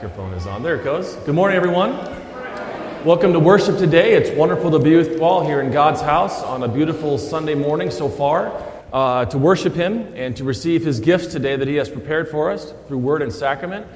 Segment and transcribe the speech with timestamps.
[0.00, 0.62] microphone is on.
[0.62, 1.14] There it goes.
[1.26, 1.90] Good morning, everyone.
[3.04, 4.14] Welcome to worship today.
[4.14, 7.54] It's wonderful to be with you all here in God's house on a beautiful Sunday
[7.54, 8.50] morning so far
[8.94, 12.50] uh, to worship Him and to receive His gifts today that He has prepared for
[12.50, 13.86] us through word and sacrament.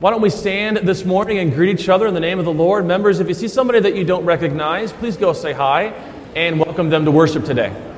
[0.00, 2.52] Why don't we stand this morning and greet each other in the name of the
[2.52, 2.84] Lord?
[2.84, 5.94] Members, if you see somebody that you don't recognize, please go say hi
[6.34, 7.91] and welcome them to worship today.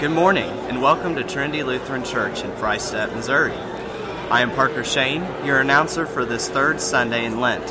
[0.00, 3.52] Good morning, and welcome to Trinity Lutheran Church in Freistatt, Missouri.
[4.30, 7.66] I am Parker Shane, your announcer for this third Sunday in Lent.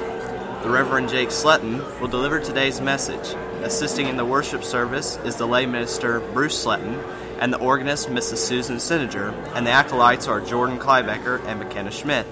[0.62, 3.36] The Reverend Jake Sletton will deliver today's message.
[3.64, 7.04] Assisting in the worship service is the lay minister Bruce Sletton
[7.40, 8.38] and the organist Mrs.
[8.38, 12.28] Susan Sininger, and the acolytes are Jordan Kleibecker and McKenna Schmidt.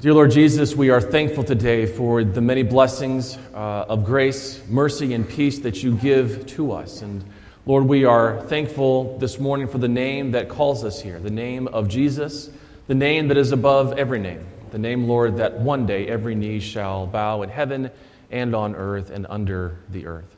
[0.00, 5.14] Dear Lord Jesus, we are thankful today for the many blessings uh, of grace, mercy,
[5.14, 7.02] and peace that you give to us.
[7.02, 7.22] And
[7.66, 11.68] Lord, we are thankful this morning for the name that calls us here, the name
[11.68, 12.50] of Jesus,
[12.88, 16.60] the name that is above every name, the name, Lord, that one day every knee
[16.60, 17.90] shall bow in heaven
[18.30, 20.36] and on earth and under the earth.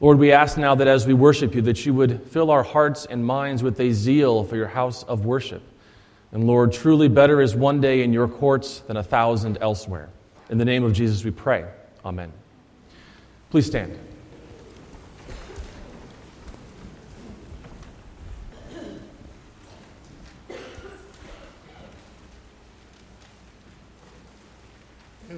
[0.00, 3.06] Lord, we ask now that as we worship you, that you would fill our hearts
[3.06, 5.62] and minds with a zeal for your house of worship.
[6.32, 10.10] And Lord, truly better is one day in your courts than a thousand elsewhere.
[10.50, 11.64] In the name of Jesus we pray.
[12.04, 12.32] Amen.
[13.50, 13.98] Please stand.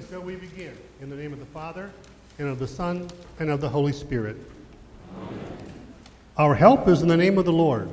[0.09, 1.91] So we begin in the name of the Father,
[2.39, 3.07] and of the Son,
[3.37, 4.37] and of the Holy Spirit.
[6.35, 7.91] Our help is in the name of the Lord.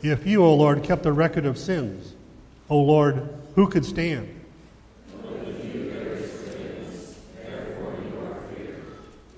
[0.00, 2.14] If you, O Lord, kept a record of sins,
[2.70, 4.40] O Lord, who could stand?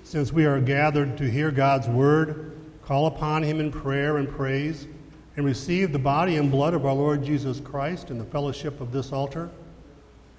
[0.05, 2.53] Since we are gathered to hear God's word,
[2.83, 4.87] call upon him in prayer and praise,
[5.35, 8.93] and receive the body and blood of our Lord Jesus Christ in the fellowship of
[8.93, 9.49] this altar,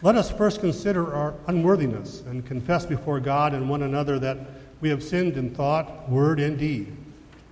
[0.07, 4.39] let us first consider our unworthiness and confess before God and one another that
[4.81, 6.97] we have sinned in thought, word, and deed,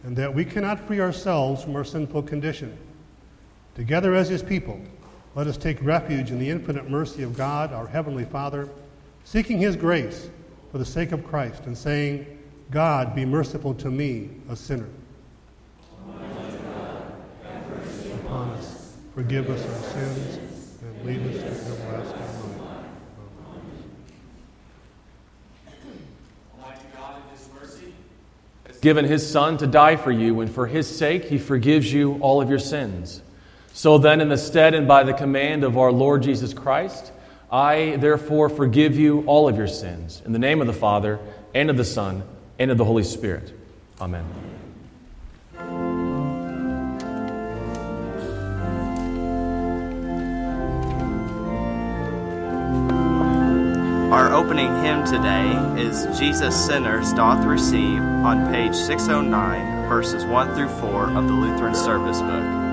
[0.04, 2.78] and that we cannot free ourselves from our sinful condition.
[3.74, 4.80] Together as His people,
[5.34, 8.68] let us take refuge in the infinite mercy of God, our Heavenly Father,
[9.24, 10.30] seeking His grace
[10.70, 12.38] for the sake of Christ, and saying,
[12.70, 14.86] God, be merciful to me, a sinner.
[18.14, 20.38] Upon us, forgive us our sins,
[20.82, 22.34] and lead us to everlasting life.
[28.84, 32.42] Given his son to die for you, and for his sake he forgives you all
[32.42, 33.22] of your sins.
[33.72, 37.10] So then, in the stead and by the command of our Lord Jesus Christ,
[37.50, 40.20] I therefore forgive you all of your sins.
[40.26, 41.18] In the name of the Father,
[41.54, 42.24] and of the Son,
[42.58, 43.54] and of the Holy Spirit.
[44.02, 44.53] Amen.
[54.14, 60.68] Our opening hymn today is Jesus Sinners Doth Receive on page 609, verses 1 through
[60.68, 62.63] 4 of the Lutheran Service Book.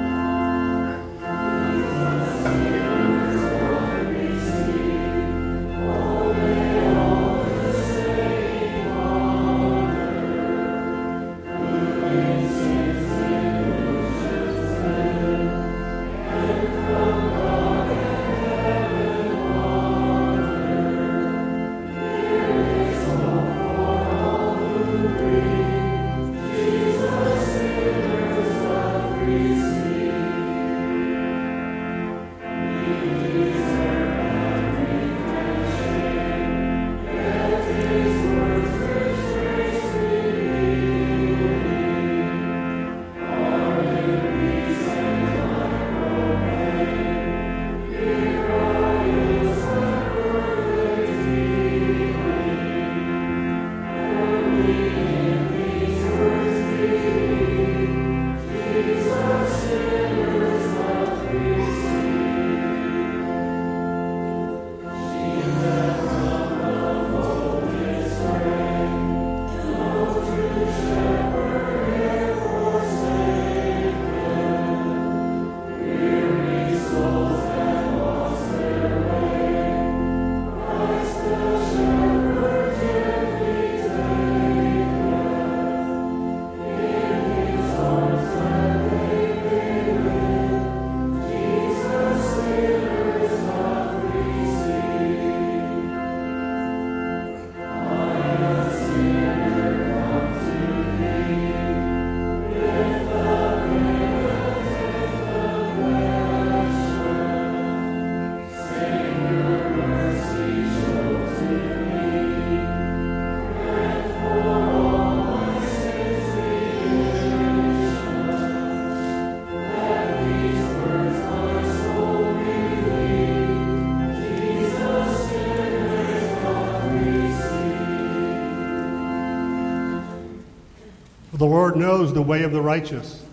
[131.52, 133.26] Lord knows the way of the righteous.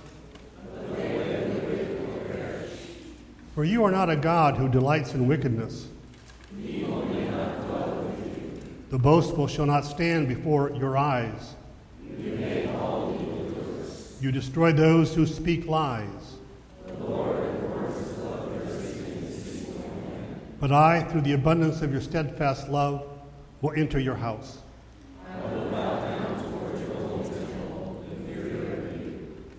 [3.54, 5.86] For you are not a God who delights in wickedness.
[8.90, 11.54] The boastful shall not stand before your eyes.
[14.20, 16.38] You destroy those who speak lies.
[20.58, 23.06] But I, through the abundance of your steadfast love,
[23.62, 24.58] will enter your house.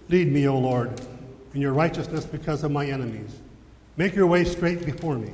[0.10, 1.00] Lead me, O Lord,
[1.54, 3.40] in your righteousness because of my enemies.
[3.96, 5.32] Make your way straight before me.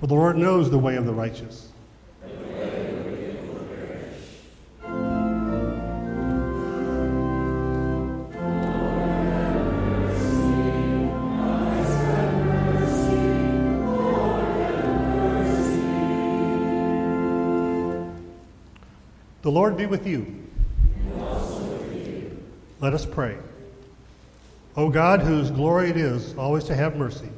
[0.00, 1.68] For the Lord knows the way of the righteous.
[19.50, 20.46] The Lord be with you.
[22.78, 23.36] Let us pray.
[24.76, 27.28] O God, whose glory it is always to have mercy,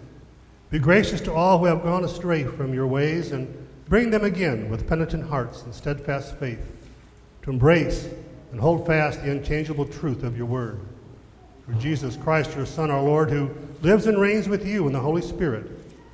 [0.68, 3.48] be gracious to all who have gone astray from your ways and
[3.88, 6.60] bring them again with penitent hearts and steadfast faith
[7.44, 8.10] to embrace
[8.50, 10.80] and hold fast the unchangeable truth of your word.
[11.64, 13.50] Through Jesus Christ, your Son, our Lord, who
[13.80, 15.64] lives and reigns with you in the Holy Spirit,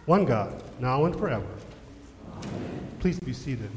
[0.07, 1.49] one God, now and forever.
[3.01, 3.73] Please be seated.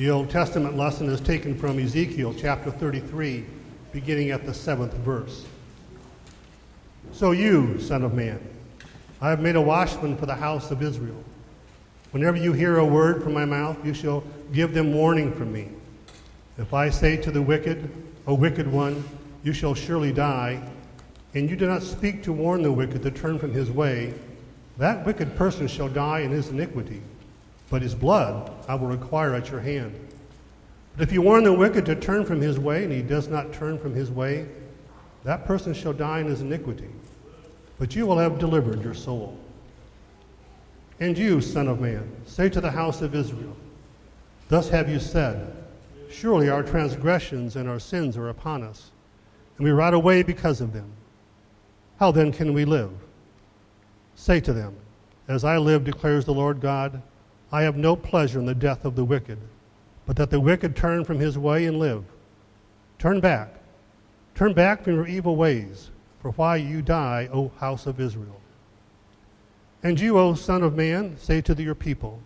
[0.00, 3.44] The Old Testament lesson is taken from Ezekiel chapter 33,
[3.92, 5.44] beginning at the seventh verse.
[7.12, 8.40] So, you, Son of Man,
[9.20, 11.22] I have made a watchman for the house of Israel.
[12.12, 15.68] Whenever you hear a word from my mouth, you shall give them warning from me.
[16.56, 17.90] If I say to the wicked,
[18.26, 19.04] O wicked one,
[19.42, 20.66] you shall surely die,
[21.34, 24.14] and you do not speak to warn the wicked to turn from his way,
[24.78, 27.02] that wicked person shall die in his iniquity
[27.70, 29.94] but his blood I will require at your hand.
[30.96, 33.52] But if you warn the wicked to turn from his way, and he does not
[33.52, 34.46] turn from his way,
[35.24, 36.90] that person shall die in his iniquity,
[37.78, 39.38] but you will have delivered your soul.
[40.98, 43.56] And you, Son of Man, say to the house of Israel,
[44.48, 45.56] Thus have you said,
[46.10, 48.90] Surely our transgressions and our sins are upon us,
[49.56, 50.90] and we rot away because of them.
[51.98, 52.90] How then can we live?
[54.16, 54.74] Say to them,
[55.28, 57.00] As I live, declares the Lord God,
[57.52, 59.38] I have no pleasure in the death of the wicked,
[60.06, 62.04] but that the wicked turn from his way and live.
[62.98, 63.54] Turn back.
[64.34, 65.90] Turn back from your evil ways,
[66.20, 68.40] for why you die, O house of Israel.
[69.82, 72.22] And you, O Son of Man, say to your people,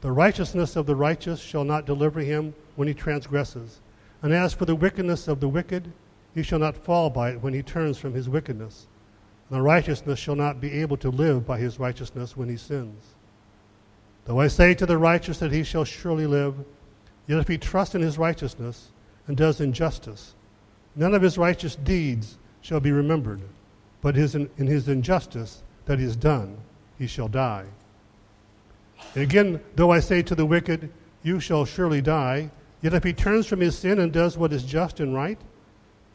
[0.00, 3.80] The righteousness of the righteous shall not deliver him when he transgresses.
[4.22, 5.90] And as for the wickedness of the wicked,
[6.34, 8.86] he shall not fall by it when he turns from his wickedness.
[9.48, 13.11] And the righteousness shall not be able to live by his righteousness when he sins.
[14.24, 16.54] Though I say to the righteous that he shall surely live,
[17.26, 18.90] yet if he trusts in his righteousness
[19.26, 20.34] and does injustice,
[20.94, 23.40] none of his righteous deeds shall be remembered,
[24.00, 26.56] but his, in, his injustice that he has done,
[26.98, 27.66] he shall die.
[29.16, 32.50] Again, though I say to the wicked, You shall surely die,
[32.80, 35.40] yet if he turns from his sin and does what is just and right,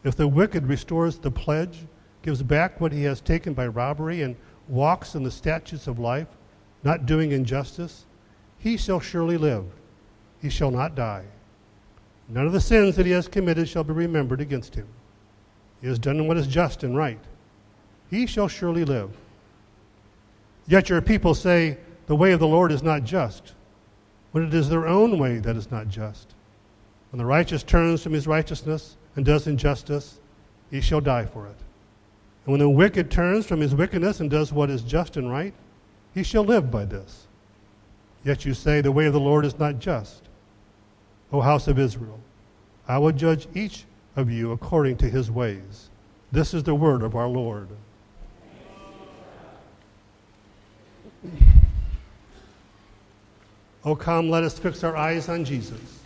[0.04, 1.86] if the wicked restores the pledge,
[2.22, 4.38] gives back what he has taken by robbery, and
[4.70, 6.28] walks in the statutes of life,
[6.88, 8.06] not doing injustice,
[8.58, 9.66] he shall surely live.
[10.42, 11.26] He shall not die.
[12.30, 14.88] None of the sins that he has committed shall be remembered against him.
[15.82, 17.20] He has done what is just and right.
[18.10, 19.12] He shall surely live.
[20.66, 23.54] Yet your people say, The way of the Lord is not just,
[24.32, 26.36] when it is their own way that is not just.
[27.12, 30.22] When the righteous turns from his righteousness and does injustice,
[30.72, 31.58] he shall die for it.
[32.46, 35.54] And when the wicked turns from his wickedness and does what is just and right,
[36.18, 37.28] he shall live by this.
[38.24, 40.24] Yet you say, The way of the Lord is not just.
[41.32, 42.20] O house of Israel,
[42.88, 43.84] I will judge each
[44.16, 45.92] of you according to his ways.
[46.32, 47.68] This is the word of our Lord.
[53.86, 56.00] O come, let us fix our eyes on Jesus,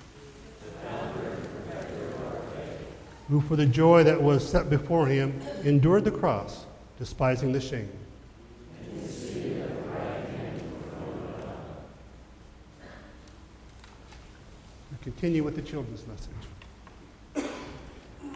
[3.29, 6.65] who for the joy that was set before him endured the cross,
[6.99, 7.89] despising the shame
[15.01, 17.47] continue with the children's message.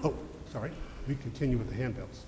[0.04, 0.14] Oh,
[0.52, 0.72] sorry.
[1.08, 2.26] We continue with the handbells.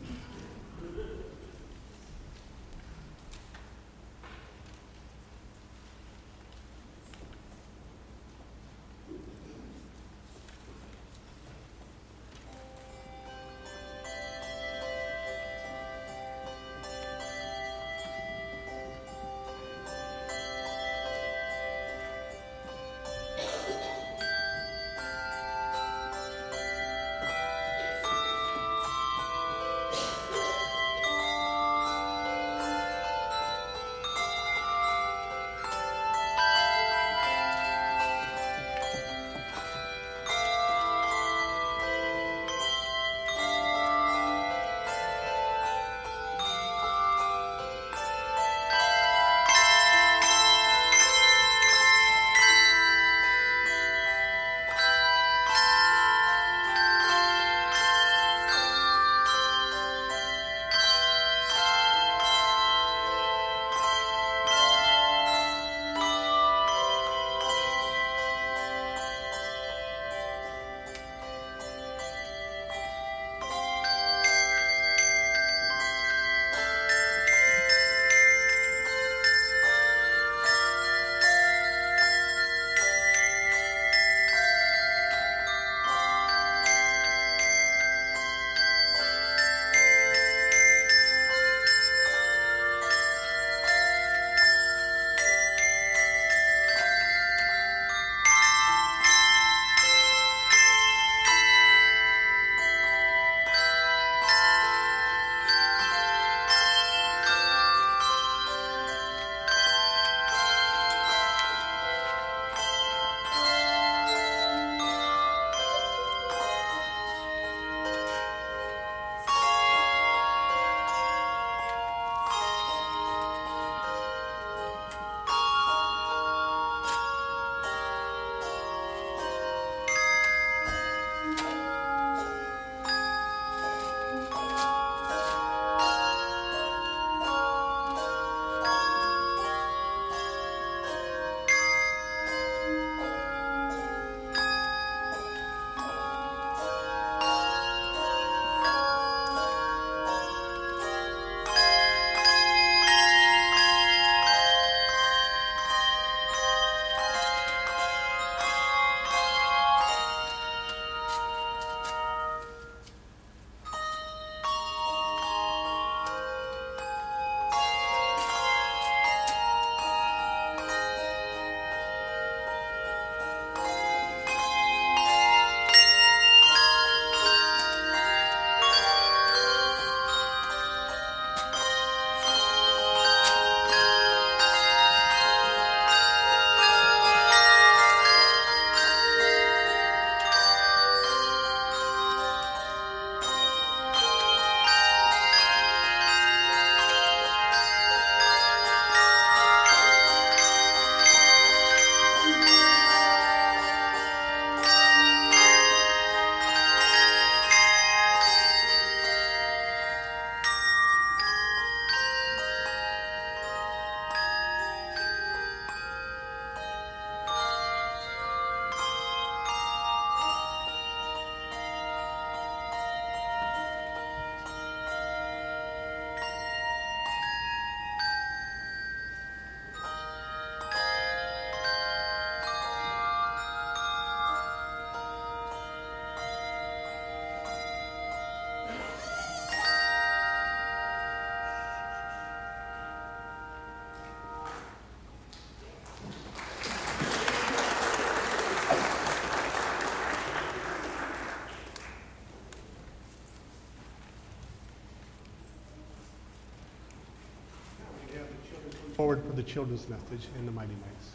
[259.08, 261.13] Forward for the children's message in the Mighty Mice.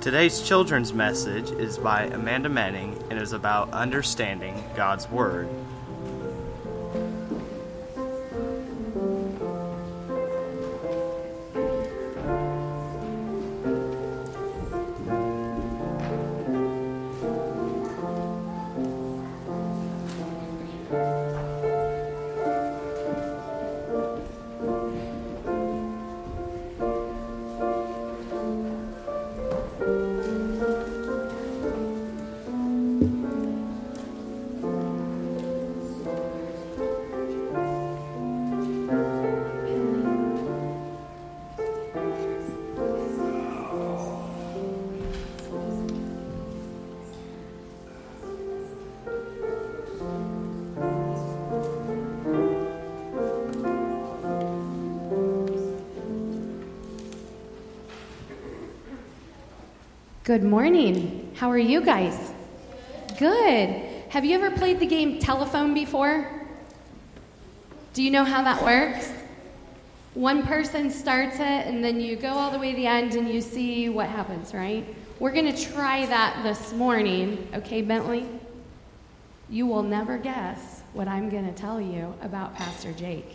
[0.00, 5.48] Today's children's message is by Amanda Manning and is about understanding God's Word.
[60.38, 61.32] Good morning.
[61.34, 62.32] How are you guys?
[63.18, 63.82] Good.
[64.10, 66.30] Have you ever played the game telephone before?
[67.92, 69.10] Do you know how that works?
[70.14, 73.28] One person starts it, and then you go all the way to the end and
[73.28, 74.86] you see what happens, right?
[75.18, 78.28] We're going to try that this morning, okay, Bentley?
[79.50, 83.34] You will never guess what I'm going to tell you about Pastor Jake.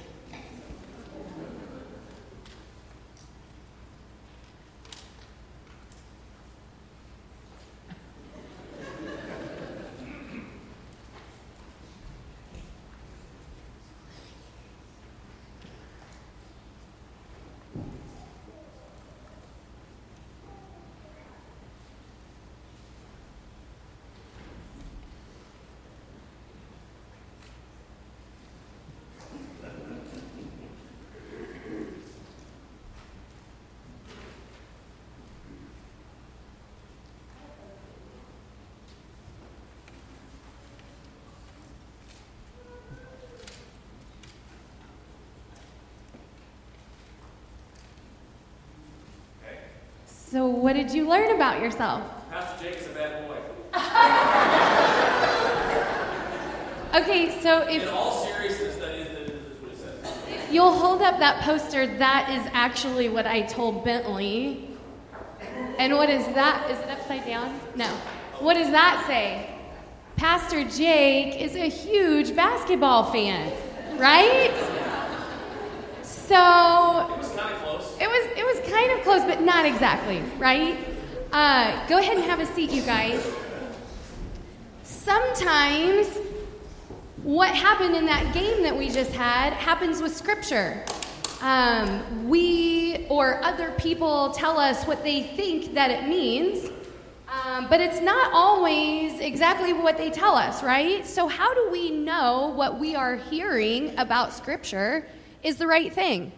[50.34, 52.02] So, what did you learn about yourself?
[52.32, 53.36] Pastor Jake is a bad boy.
[56.96, 60.54] Okay, so if In all seriousness, that is, that is what it says.
[60.54, 64.70] you'll hold up that poster, that is actually what I told Bentley.
[65.80, 66.70] And what is that?
[66.70, 67.60] Is it upside down?
[67.76, 67.88] No.
[68.40, 69.50] What does that say?
[70.18, 73.52] Pastor Jake is a huge basketball fan,
[73.98, 74.54] right?
[76.04, 77.98] So It was kind of close.
[78.00, 80.76] It was it was kind of close, but not exactly, right?
[81.32, 83.24] Uh, go ahead and have a seat, you guys.
[84.82, 86.08] Sometimes
[87.22, 90.84] what happened in that game that we just had happens with Scripture.
[91.42, 96.72] Um, we or other people tell us what they think that it means,
[97.28, 101.06] um, but it's not always exactly what they tell us, right?
[101.06, 105.08] So, how do we know what we are hearing about Scripture
[105.44, 106.32] is the right thing?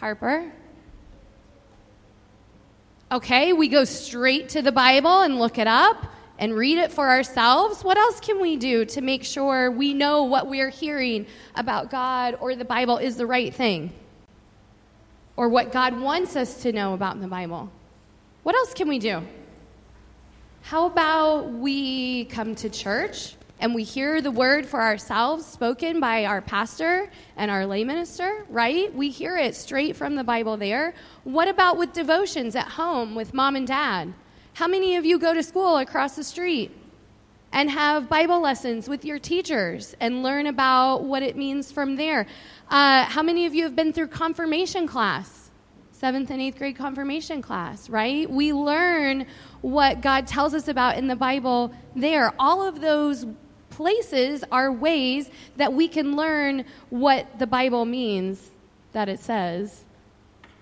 [0.00, 0.50] Harper?
[3.10, 6.06] Okay, we go straight to the Bible and look it up
[6.40, 7.84] and read it for ourselves.
[7.84, 12.36] What else can we do to make sure we know what we're hearing about God
[12.40, 13.92] or the Bible is the right thing?
[15.36, 17.70] Or what God wants us to know about in the Bible?
[18.42, 19.22] What else can we do?
[20.62, 26.26] How about we come to church and we hear the word for ourselves spoken by
[26.26, 28.94] our pastor and our lay minister, right?
[28.94, 30.94] We hear it straight from the Bible there.
[31.24, 34.12] What about with devotions at home with mom and dad?
[34.54, 36.70] How many of you go to school across the street
[37.52, 42.26] and have Bible lessons with your teachers and learn about what it means from there?
[42.68, 45.50] Uh, how many of you have been through confirmation class?
[45.92, 48.28] Seventh and eighth grade confirmation class, right?
[48.28, 49.26] We learn
[49.62, 52.34] what God tells us about in the Bible there.
[52.38, 53.24] All of those
[53.76, 58.50] places are ways that we can learn what the Bible means
[58.92, 59.84] that it says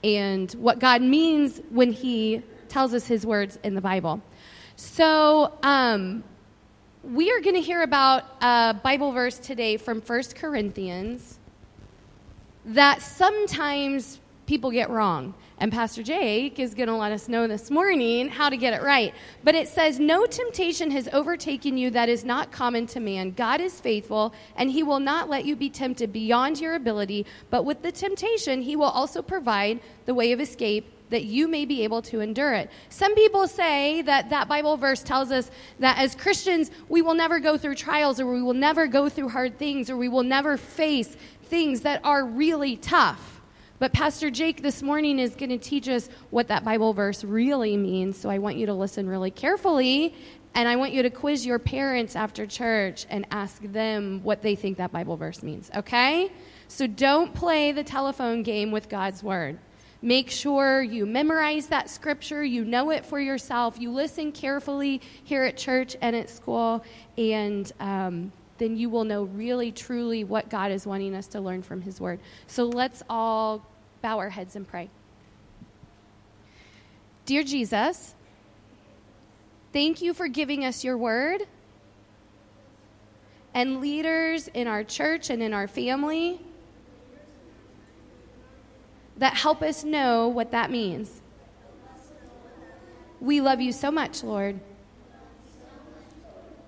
[0.02, 4.20] and what God means when He tells us His words in the Bible.
[4.74, 6.24] So, um,
[7.04, 11.38] we are going to hear about a Bible verse today from 1 Corinthians
[12.64, 15.34] that sometimes people get wrong.
[15.58, 18.82] And Pastor Jake is going to let us know this morning how to get it
[18.82, 19.14] right.
[19.44, 23.30] But it says, No temptation has overtaken you that is not common to man.
[23.30, 27.24] God is faithful, and he will not let you be tempted beyond your ability.
[27.50, 31.64] But with the temptation, he will also provide the way of escape that you may
[31.64, 32.68] be able to endure it.
[32.88, 37.38] Some people say that that Bible verse tells us that as Christians, we will never
[37.38, 40.56] go through trials or we will never go through hard things or we will never
[40.56, 43.33] face things that are really tough.
[43.78, 47.76] But Pastor Jake this morning is going to teach us what that Bible verse really
[47.76, 48.16] means.
[48.16, 50.14] So I want you to listen really carefully
[50.54, 54.54] and I want you to quiz your parents after church and ask them what they
[54.54, 56.30] think that Bible verse means, okay?
[56.68, 59.58] So don't play the telephone game with God's word.
[60.00, 65.42] Make sure you memorize that scripture, you know it for yourself, you listen carefully here
[65.42, 66.84] at church and at school,
[67.18, 71.62] and um, then you will know really, truly what God is wanting us to learn
[71.62, 72.20] from His Word.
[72.46, 73.66] So let's all
[74.02, 74.90] bow our heads and pray.
[77.26, 78.14] Dear Jesus,
[79.72, 81.42] thank you for giving us your Word.
[83.54, 86.40] And leaders in our church and in our family
[89.16, 91.22] that help us know what that means.
[93.20, 94.58] We love you so much, Lord.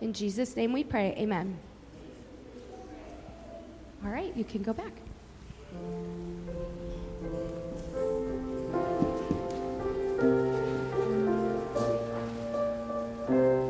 [0.00, 1.14] In Jesus' name we pray.
[1.18, 1.58] Amen.
[4.06, 4.92] All right, you can go back.
[13.26, 13.65] The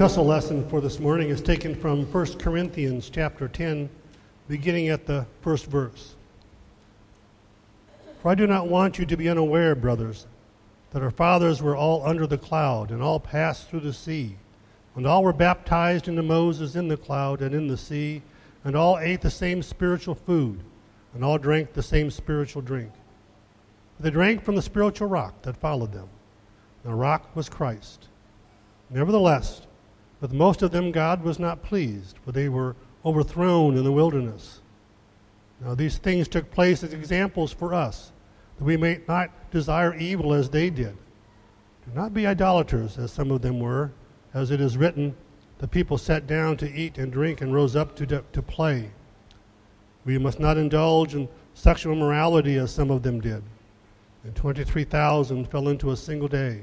[0.00, 3.86] epistle lesson for this morning is taken from 1 Corinthians chapter 10,
[4.48, 6.14] beginning at the first verse.
[8.22, 10.26] For I do not want you to be unaware, brothers,
[10.92, 14.36] that our fathers were all under the cloud, and all passed through the sea,
[14.96, 18.22] and all were baptized into Moses in the cloud and in the sea,
[18.64, 20.60] and all ate the same spiritual food,
[21.12, 22.92] and all drank the same spiritual drink.
[24.00, 26.08] They drank from the spiritual rock that followed them.
[26.84, 28.08] The rock was Christ.
[28.88, 29.66] Nevertheless,
[30.20, 34.60] with most of them God was not pleased, for they were overthrown in the wilderness.
[35.60, 38.12] Now, these things took place as examples for us,
[38.58, 40.96] that we may not desire evil as they did.
[41.86, 43.92] Do not be idolaters, as some of them were,
[44.32, 45.14] as it is written,
[45.58, 48.90] the people sat down to eat and drink and rose up to, to play.
[50.06, 53.42] We must not indulge in sexual immorality, as some of them did.
[54.24, 56.62] And 23,000 fell into a single day.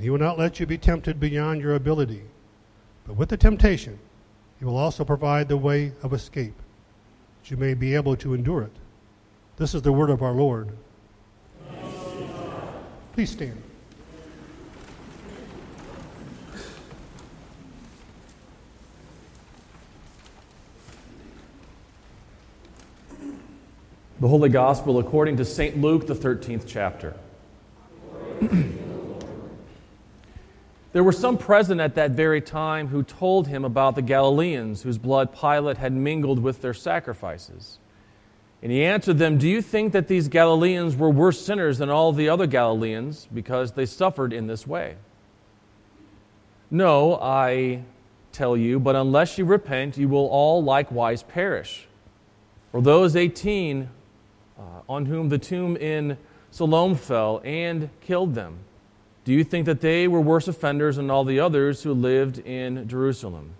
[0.00, 2.22] he will not let you be tempted beyond your ability.
[3.06, 3.98] But with the temptation,
[4.58, 6.54] he will also provide the way of escape,
[7.42, 8.72] that you may be able to endure it.
[9.56, 10.68] This is the word of our Lord.
[13.12, 13.62] Please stand.
[24.18, 25.78] The Holy Gospel according to St.
[25.78, 27.14] Luke, the 13th chapter.
[30.96, 34.96] There were some present at that very time who told him about the Galileans whose
[34.96, 37.76] blood Pilate had mingled with their sacrifices.
[38.62, 42.14] And he answered them, Do you think that these Galileans were worse sinners than all
[42.14, 44.96] the other Galileans because they suffered in this way?
[46.70, 47.82] No, I
[48.32, 51.86] tell you, but unless you repent, you will all likewise perish.
[52.72, 53.90] For those 18
[54.58, 56.16] uh, on whom the tomb in
[56.50, 58.60] Siloam fell and killed them,
[59.26, 62.86] do you think that they were worse offenders than all the others who lived in
[62.86, 63.54] Jerusalem?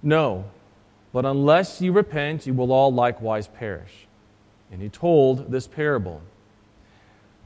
[0.00, 0.44] No,
[1.12, 4.06] but unless you repent, you will all likewise perish.
[4.70, 6.22] And he told this parable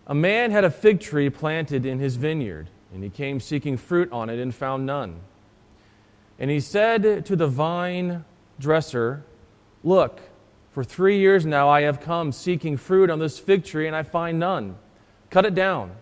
[0.07, 4.13] A man had a fig tree planted in his vineyard, and he came seeking fruit
[4.13, 5.19] on it and found none.
[6.39, 8.27] And he said to the vine
[8.61, 9.25] dresser,
[9.83, 10.21] Look,
[10.73, 14.03] for three years now I have come seeking fruit on this fig tree, and I
[14.03, 14.77] find none.
[15.31, 15.93] Cut it down.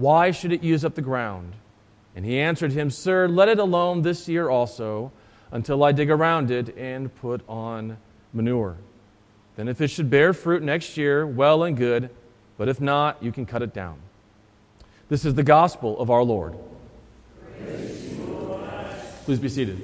[0.00, 1.52] Why should it use up the ground?
[2.16, 5.12] And he answered him, Sir, let it alone this year also,
[5.52, 7.98] until I dig around it and put on
[8.32, 8.78] manure.
[9.56, 12.08] Then, if it should bear fruit next year, well and good,
[12.56, 13.98] but if not, you can cut it down.
[15.10, 16.56] This is the gospel of our Lord.
[19.24, 19.82] Please be seated.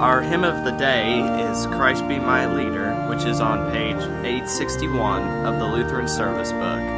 [0.00, 5.46] Our hymn of the day is Christ Be My Leader, which is on page 861
[5.46, 6.97] of the Lutheran Service Book.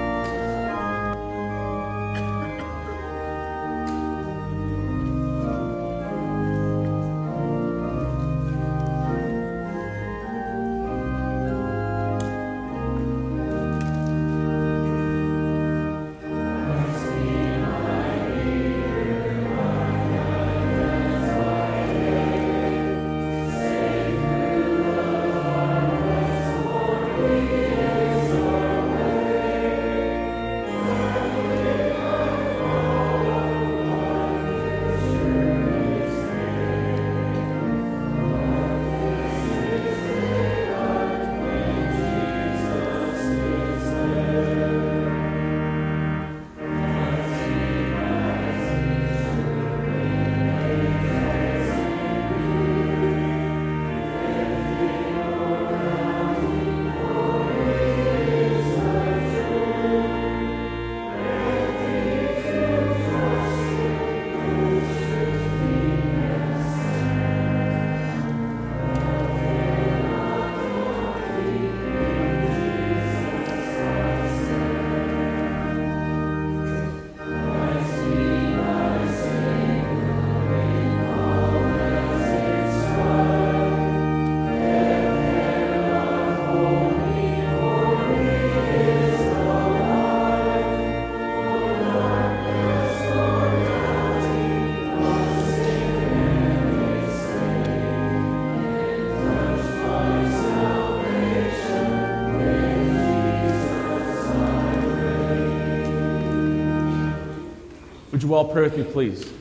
[108.21, 109.33] Would you all pray with me, please?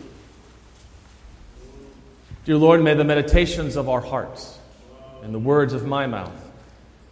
[2.45, 4.57] Dear Lord, may the meditations of our hearts
[5.21, 6.31] and the words of my mouth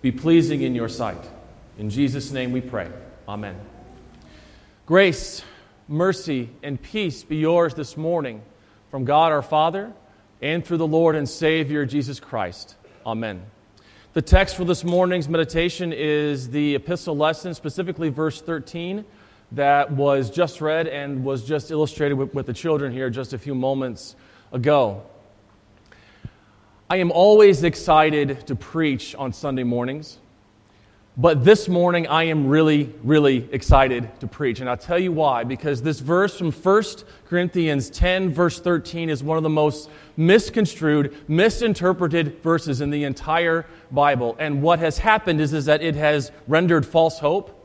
[0.02, 1.22] be pleasing in your sight.
[1.78, 2.90] In Jesus' name we pray.
[3.28, 3.60] Amen.
[4.86, 5.44] Grace,
[5.90, 8.42] mercy, and peace be yours this morning
[8.90, 9.92] from God our Father
[10.42, 12.78] and through the Lord and Savior Jesus Christ.
[13.06, 13.44] Amen.
[14.14, 19.04] The text for this morning's meditation is the epistle lesson, specifically verse 13
[19.54, 23.38] that was just read and was just illustrated with, with, the children here just a
[23.38, 24.16] few moments
[24.52, 25.04] ago.
[26.90, 30.20] I am always excited to preach on Sunday mornings,
[31.18, 34.60] but this morning I am really, really excited to preach.
[34.60, 35.44] And I'll tell you why.
[35.44, 36.84] Because this verse from 1
[37.28, 43.66] Corinthians 10, verse 13, is one of the most misconstrued, misinterpreted verses in the entire
[43.92, 44.36] Bible.
[44.40, 47.57] And what has happened is, is that it has rendered false hope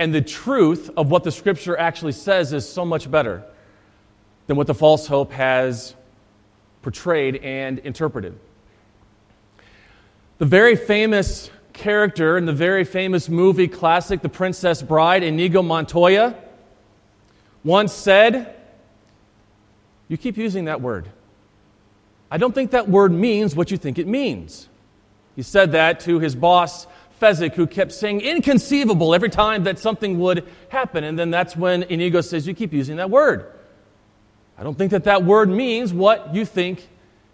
[0.00, 3.44] and the truth of what the scripture actually says is so much better
[4.46, 5.94] than what the false hope has
[6.80, 8.36] portrayed and interpreted.
[10.38, 16.34] The very famous character in the very famous movie classic, The Princess Bride, Inigo Montoya,
[17.62, 18.56] once said,
[20.08, 21.10] You keep using that word.
[22.30, 24.66] I don't think that word means what you think it means.
[25.36, 26.86] He said that to his boss,
[27.20, 31.04] Fezzik who kept saying inconceivable every time that something would happen.
[31.04, 33.52] And then that's when Inigo says, You keep using that word.
[34.58, 36.86] I don't think that that word means what you think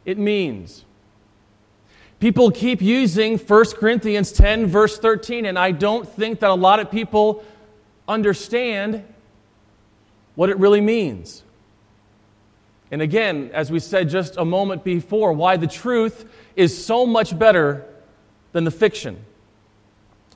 [0.04, 0.84] it means.
[2.18, 6.80] People keep using 1 Corinthians 10, verse 13, and I don't think that a lot
[6.80, 7.44] of people
[8.08, 9.04] understand
[10.34, 11.42] what it really means.
[12.90, 16.24] And again, as we said just a moment before, why the truth
[16.54, 17.84] is so much better
[18.52, 19.22] than the fiction.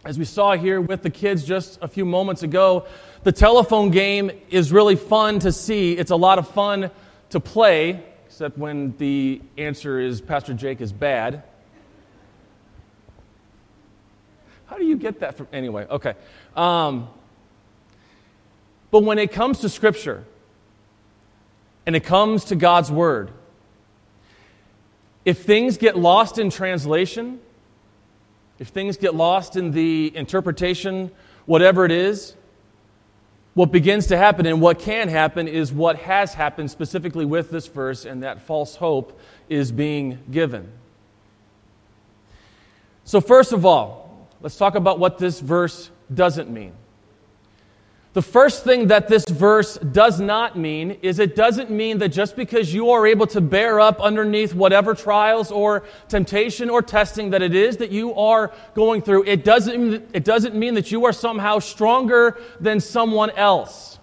[0.02, 2.86] As we saw here with the kids just a few moments ago,
[3.22, 5.92] the telephone game is really fun to see.
[5.92, 6.90] It's a lot of fun
[7.30, 11.42] to play, except when the answer is Pastor Jake is bad.
[14.64, 15.48] How do you get that from?
[15.52, 16.14] Anyway, okay.
[16.56, 17.08] Um,
[18.90, 20.24] but when it comes to Scripture
[21.84, 23.32] and it comes to God's Word,
[25.26, 27.38] if things get lost in translation,
[28.60, 31.10] if things get lost in the interpretation,
[31.46, 32.36] whatever it is,
[33.54, 37.66] what begins to happen and what can happen is what has happened specifically with this
[37.66, 40.70] verse, and that false hope is being given.
[43.04, 46.74] So, first of all, let's talk about what this verse doesn't mean.
[48.12, 52.34] The first thing that this verse does not mean is it doesn't mean that just
[52.34, 57.40] because you are able to bear up underneath whatever trials or temptation or testing that
[57.40, 61.12] it is that you are going through, it doesn't, it doesn't mean that you are
[61.12, 64.00] somehow stronger than someone else.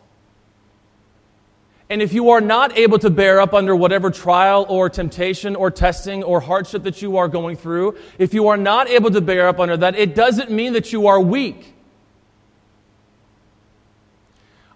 [1.90, 5.70] And if you are not able to bear up under whatever trial or temptation or
[5.70, 9.50] testing or hardship that you are going through, if you are not able to bear
[9.50, 11.74] up under that, it doesn't mean that you are weak.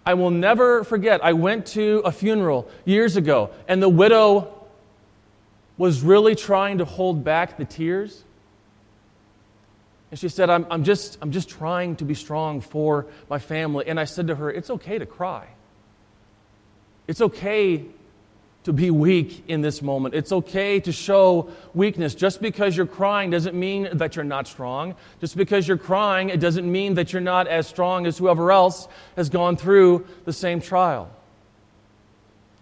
[0.04, 4.52] I will never forget, I went to a funeral years ago, and the widow
[5.78, 8.24] was really trying to hold back the tears.
[10.10, 13.86] And she said, I'm, I'm, just, I'm just trying to be strong for my family.
[13.86, 15.46] And I said to her, It's okay to cry.
[17.06, 17.86] It's okay
[18.64, 20.14] to be weak in this moment.
[20.14, 22.14] It's okay to show weakness.
[22.14, 24.94] Just because you're crying doesn't mean that you're not strong.
[25.20, 28.86] Just because you're crying, it doesn't mean that you're not as strong as whoever else
[29.16, 31.10] has gone through the same trial.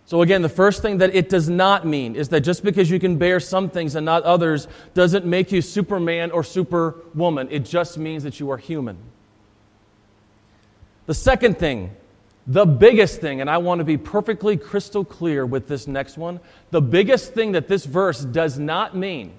[0.06, 2.98] So, again, the first thing that it does not mean is that just because you
[2.98, 7.46] can bear some things and not others doesn't make you Superman or Superwoman.
[7.50, 8.96] It just means that you are human.
[11.06, 11.90] The second thing
[12.46, 16.40] the biggest thing, and I want to be perfectly crystal clear with this next one,
[16.70, 19.32] the biggest thing that this verse does not mean,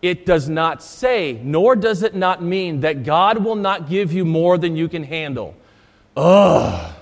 [0.00, 4.24] it does not say, nor does it not mean that God will not give you
[4.24, 5.54] more than you can handle.
[6.16, 6.94] Ugh.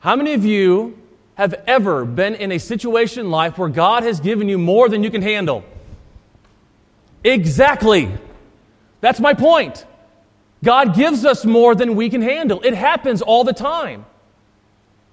[0.00, 0.98] How many of you
[1.34, 5.02] have ever been in a situation in life where God has given you more than
[5.02, 5.64] you can handle?
[7.24, 8.10] Exactly.
[9.00, 9.86] That's my point.
[10.64, 12.60] God gives us more than we can handle.
[12.62, 14.06] It happens all the time.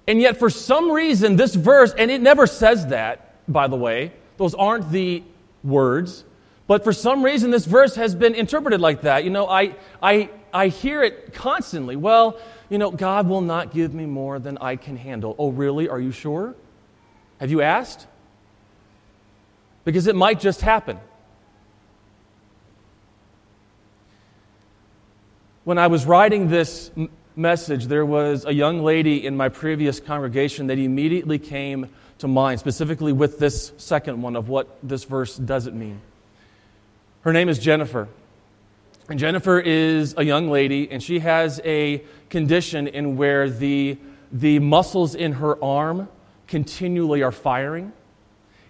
[0.06, 4.12] And yet, for some reason, this verse, and it never says that, by the way,
[4.36, 5.22] those aren't the
[5.62, 6.24] words,
[6.66, 9.24] but for some reason, this verse has been interpreted like that.
[9.24, 11.96] You know, I, I, I hear it constantly.
[11.96, 12.38] Well,
[12.68, 15.34] you know, God will not give me more than I can handle.
[15.38, 15.88] Oh, really?
[15.88, 16.54] Are you sure?
[17.40, 18.06] Have you asked?
[19.84, 21.00] Because it might just happen.
[25.64, 26.90] When I was writing this
[27.36, 32.60] message, there was a young lady in my previous congregation that immediately came to mind,
[32.60, 36.00] specifically with this second one of what this verse doesn't mean.
[37.20, 38.08] Her name is Jennifer.
[39.10, 43.98] And Jennifer is a young lady, and she has a condition in where the,
[44.32, 46.08] the muscles in her arm
[46.46, 47.92] continually are firing.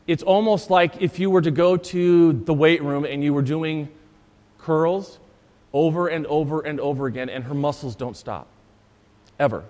[0.09, 3.43] It's almost like if you were to go to the weight room and you were
[3.43, 3.91] doing
[4.59, 5.21] curls,
[5.73, 8.47] over and over and over again, and her muscles don't stop.
[9.39, 9.65] Ever.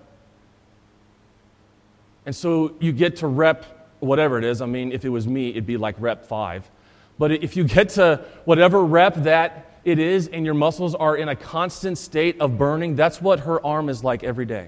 [2.25, 4.61] And so you get to rep whatever it is.
[4.61, 6.69] I mean, if it was me, it'd be like rep five.
[7.17, 11.29] But if you get to whatever rep that it is, and your muscles are in
[11.29, 14.67] a constant state of burning, that's what her arm is like every day.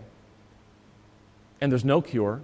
[1.62, 2.42] And there's no cure.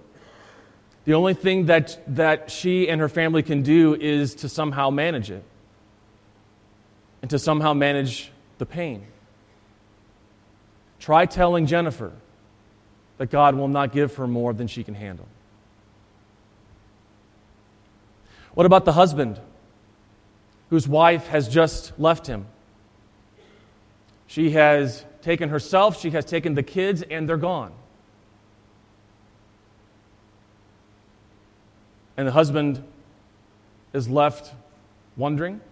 [1.04, 5.30] The only thing that, that she and her family can do is to somehow manage
[5.30, 5.42] it
[7.22, 8.30] and to somehow manage
[8.60, 9.04] the pain.
[11.00, 12.12] Try telling Jennifer
[13.16, 15.26] that God will not give her more than she can handle.
[18.54, 19.40] What about the husband
[20.68, 22.46] whose wife has just left him?
[24.26, 27.72] She has taken herself, she has taken the kids, and they're gone.
[32.16, 32.84] And the husband
[33.94, 34.52] is left
[35.16, 35.62] wondering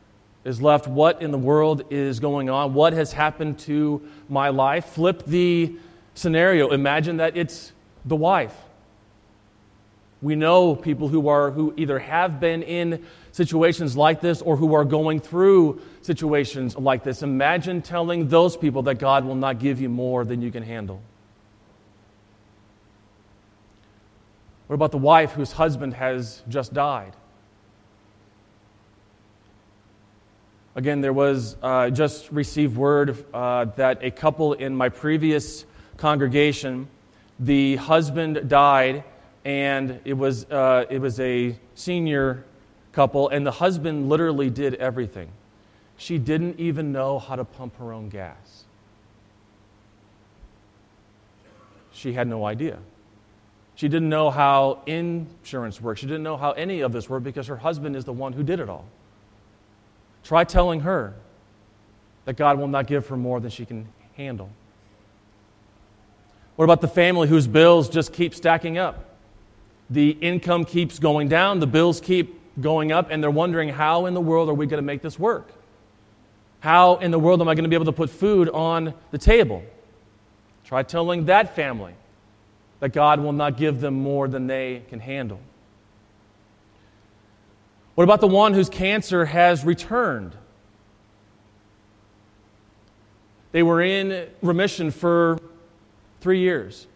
[0.48, 2.72] is left what in the world is going on?
[2.72, 4.86] What has happened to my life?
[4.86, 5.76] Flip the
[6.14, 6.70] scenario.
[6.70, 7.72] Imagine that it's
[8.06, 8.54] the wife.
[10.22, 14.72] We know people who are who either have been in situations like this or who
[14.74, 17.22] are going through situations like this.
[17.22, 21.02] Imagine telling those people that God will not give you more than you can handle.
[24.66, 27.14] What about the wife whose husband has just died?
[30.78, 35.64] Again, there was uh, just received word uh, that a couple in my previous
[35.96, 36.86] congregation,
[37.40, 39.02] the husband died,
[39.44, 42.44] and it was, uh, it was a senior
[42.92, 45.30] couple, and the husband literally did everything.
[45.96, 48.62] She didn't even know how to pump her own gas.
[51.90, 52.78] She had no idea.
[53.74, 55.98] She didn't know how insurance worked.
[55.98, 58.44] She didn't know how any of this worked because her husband is the one who
[58.44, 58.84] did it all.
[60.28, 61.14] Try telling her
[62.26, 64.50] that God will not give her more than she can handle.
[66.56, 69.16] What about the family whose bills just keep stacking up?
[69.88, 74.12] The income keeps going down, the bills keep going up, and they're wondering how in
[74.12, 75.50] the world are we going to make this work?
[76.60, 79.18] How in the world am I going to be able to put food on the
[79.18, 79.62] table?
[80.62, 81.94] Try telling that family
[82.80, 85.40] that God will not give them more than they can handle.
[87.98, 90.36] What about the one whose cancer has returned?
[93.50, 95.40] They were in remission for
[96.20, 96.86] three years.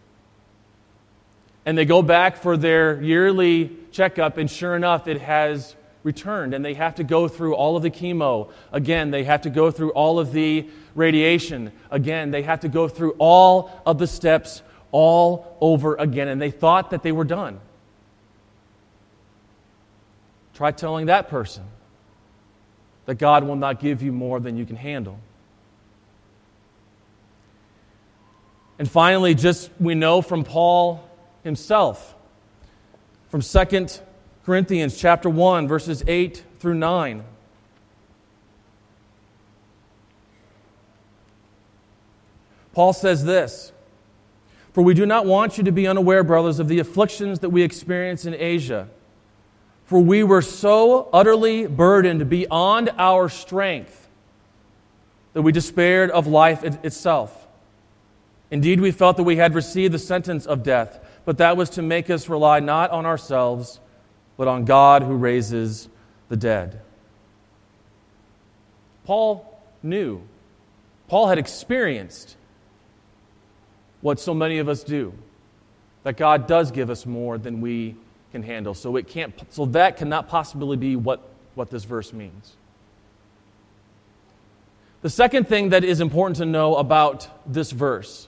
[1.65, 6.53] And they go back for their yearly checkup, and sure enough, it has returned.
[6.53, 8.49] And they have to go through all of the chemo.
[8.71, 11.73] Again, they have to go through all of the radiation.
[11.91, 14.61] Again, they have to go through all of the steps
[14.93, 16.29] all over again.
[16.29, 17.59] And they thought that they were done.
[20.63, 21.65] Try telling that person
[23.05, 25.19] that God will not give you more than you can handle.
[28.79, 31.05] And finally, just we know from Paul
[31.43, 32.15] himself,
[33.27, 33.87] from 2
[34.45, 37.25] Corinthians chapter 1, verses 8 through 9.
[42.71, 43.73] Paul says this
[44.71, 47.63] For we do not want you to be unaware, brothers, of the afflictions that we
[47.63, 48.87] experience in Asia.
[49.93, 54.09] For we were so utterly burdened beyond our strength
[55.33, 57.47] that we despaired of life itself.
[58.49, 61.83] Indeed, we felt that we had received the sentence of death, but that was to
[61.83, 63.79] make us rely not on ourselves,
[64.35, 65.87] but on God who raises
[66.27, 66.81] the dead.
[69.05, 70.23] Paul knew,
[71.07, 72.35] Paul had experienced
[74.01, 75.13] what so many of us do
[76.01, 77.95] that God does give us more than we
[78.33, 78.73] can handle.
[78.73, 81.21] So, it can't, so that cannot possibly be what,
[81.55, 82.57] what this verse means.
[85.01, 88.27] The second thing that is important to know about this verse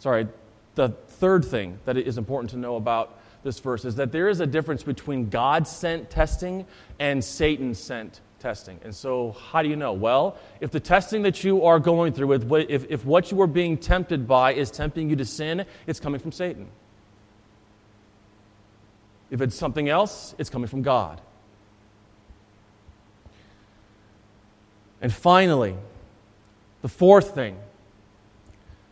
[0.00, 0.26] sorry,
[0.74, 4.40] the third thing that is important to know about this verse is that there is
[4.40, 6.66] a difference between God sent testing
[6.98, 8.80] and Satan sent testing.
[8.82, 9.92] And so, how do you know?
[9.92, 13.46] Well, if the testing that you are going through, with, if, if what you are
[13.46, 16.68] being tempted by is tempting you to sin, it's coming from Satan.
[19.30, 21.20] If it's something else, it's coming from God.
[25.00, 25.76] And finally,
[26.82, 27.56] the fourth thing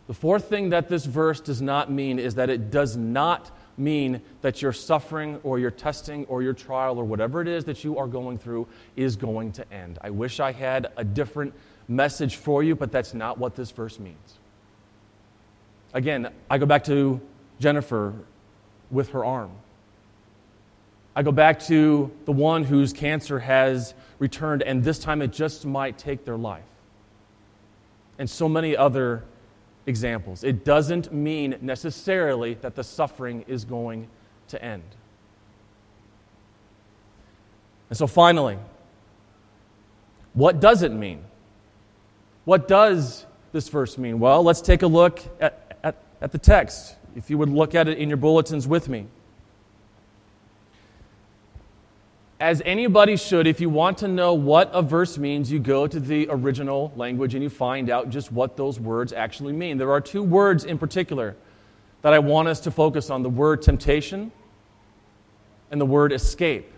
[0.09, 4.23] the fourth thing that this verse does not mean is that it does not mean
[4.41, 7.95] that your suffering or your testing or your trial or whatever it is that you
[7.99, 9.99] are going through is going to end.
[10.01, 11.53] I wish I had a different
[11.87, 14.39] message for you, but that's not what this verse means.
[15.93, 17.21] Again, I go back to
[17.59, 18.15] Jennifer
[18.89, 19.51] with her arm.
[21.19, 25.65] I go back to the one whose cancer has returned, and this time it just
[25.65, 26.63] might take their life.
[28.17, 29.25] And so many other
[29.85, 30.45] examples.
[30.45, 34.07] It doesn't mean necessarily that the suffering is going
[34.47, 34.85] to end.
[37.89, 38.57] And so, finally,
[40.31, 41.21] what does it mean?
[42.45, 44.21] What does this verse mean?
[44.21, 46.95] Well, let's take a look at, at, at the text.
[47.13, 49.07] If you would look at it in your bulletins with me.
[52.39, 55.99] As anybody should, if you want to know what a verse means, you go to
[55.99, 59.77] the original language and you find out just what those words actually mean.
[59.77, 61.35] There are two words in particular
[62.01, 64.31] that I want us to focus on the word temptation
[65.69, 66.71] and the word escape.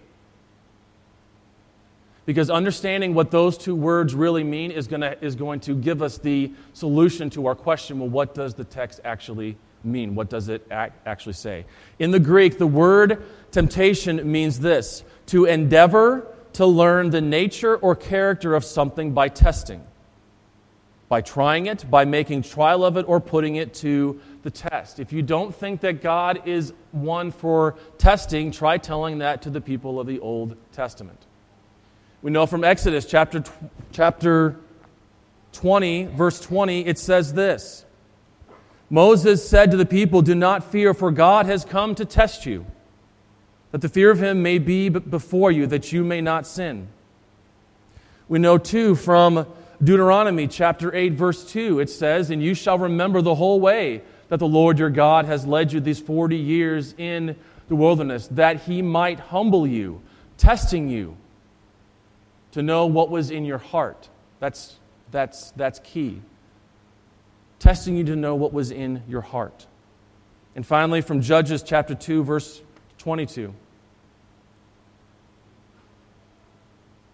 [2.26, 6.18] Because understanding what those two words really mean is, gonna, is going to give us
[6.18, 10.16] the solution to our question well, what does the text actually mean?
[10.16, 11.66] What does it actually say?
[12.00, 17.96] In the Greek, the word temptation means this to endeavor to learn the nature or
[17.96, 19.82] character of something by testing,
[21.08, 25.00] by trying it, by making trial of it, or putting it to the test.
[25.00, 29.62] If you don't think that God is one for testing, try telling that to the
[29.62, 31.20] people of the Old Testament.
[32.22, 33.42] We know from Exodus chapter,
[33.94, 34.58] chapter
[35.54, 37.86] 20, verse 20, it says this
[38.90, 42.66] Moses said to the people, Do not fear, for God has come to test you
[43.72, 46.88] that the fear of him may be before you, that you may not sin.
[48.28, 49.46] We know too from
[49.84, 54.38] Deuteronomy chapter 8, verse 2, it says, And you shall remember the whole way that
[54.38, 57.36] the Lord your God has led you these 40 years in
[57.68, 60.02] the wilderness, that he might humble you,
[60.38, 61.18] testing you
[62.52, 64.10] to know what was in your heart.
[64.40, 64.76] That's,
[65.12, 66.22] that's, that's key.
[67.60, 69.66] Testing you to know what was in your heart.
[70.56, 72.62] And finally, from Judges chapter 2, verse
[73.02, 73.54] 22.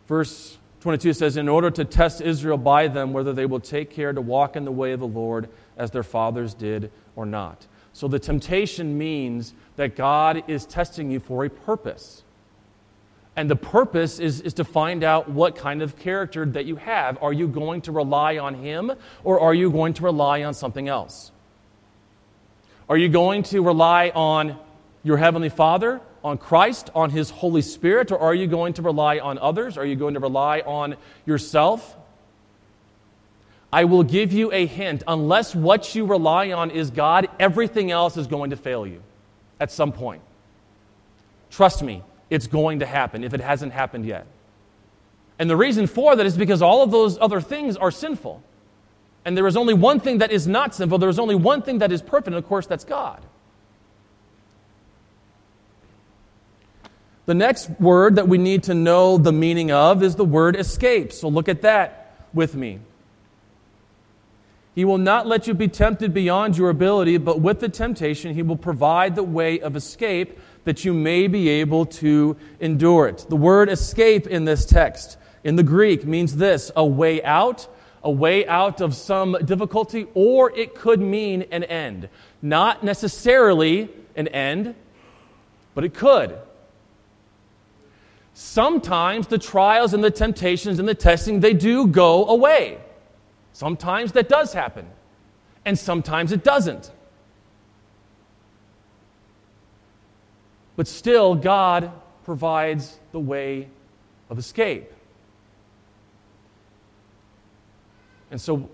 [0.07, 4.11] Verse 22 says, In order to test Israel by them, whether they will take care
[4.11, 7.65] to walk in the way of the Lord as their fathers did or not.
[7.93, 12.23] So the temptation means that God is testing you for a purpose.
[13.37, 17.21] And the purpose is, is to find out what kind of character that you have.
[17.23, 18.91] Are you going to rely on Him
[19.23, 21.31] or are you going to rely on something else?
[22.89, 24.57] Are you going to rely on
[25.07, 29.19] your Heavenly Father, on Christ, on His Holy Spirit, or are you going to rely
[29.19, 29.77] on others?
[29.77, 31.95] Are you going to rely on yourself?
[33.71, 35.03] I will give you a hint.
[35.07, 39.01] Unless what you rely on is God, everything else is going to fail you
[39.59, 40.21] at some point.
[41.51, 44.27] Trust me, it's going to happen if it hasn't happened yet.
[45.39, 48.43] And the reason for that is because all of those other things are sinful.
[49.23, 51.79] And there is only one thing that is not sinful, there is only one thing
[51.79, 53.21] that is perfect, and of course, that's God.
[57.27, 61.11] The next word that we need to know the meaning of is the word escape.
[61.11, 62.79] So look at that with me.
[64.75, 68.43] He will not let you be tempted beyond your ability, but with the temptation, He
[68.43, 73.25] will provide the way of escape that you may be able to endure it.
[73.27, 77.67] The word escape in this text, in the Greek, means this a way out,
[78.03, 82.07] a way out of some difficulty, or it could mean an end.
[82.41, 84.75] Not necessarily an end,
[85.75, 86.37] but it could.
[88.39, 92.77] Sometimes the trials and the temptations and the testing, they do go away.
[93.51, 94.85] Sometimes that does happen,
[95.65, 96.91] and sometimes it doesn't.
[100.75, 101.91] But still, God
[102.25, 103.69] provides the way
[104.29, 104.93] of escape.
[108.29, 108.69] And so,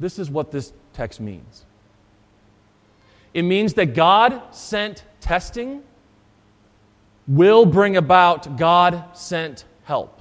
[0.00, 1.66] this is what this text means
[3.34, 5.82] it means that God sent testing
[7.28, 10.20] will bring about God sent help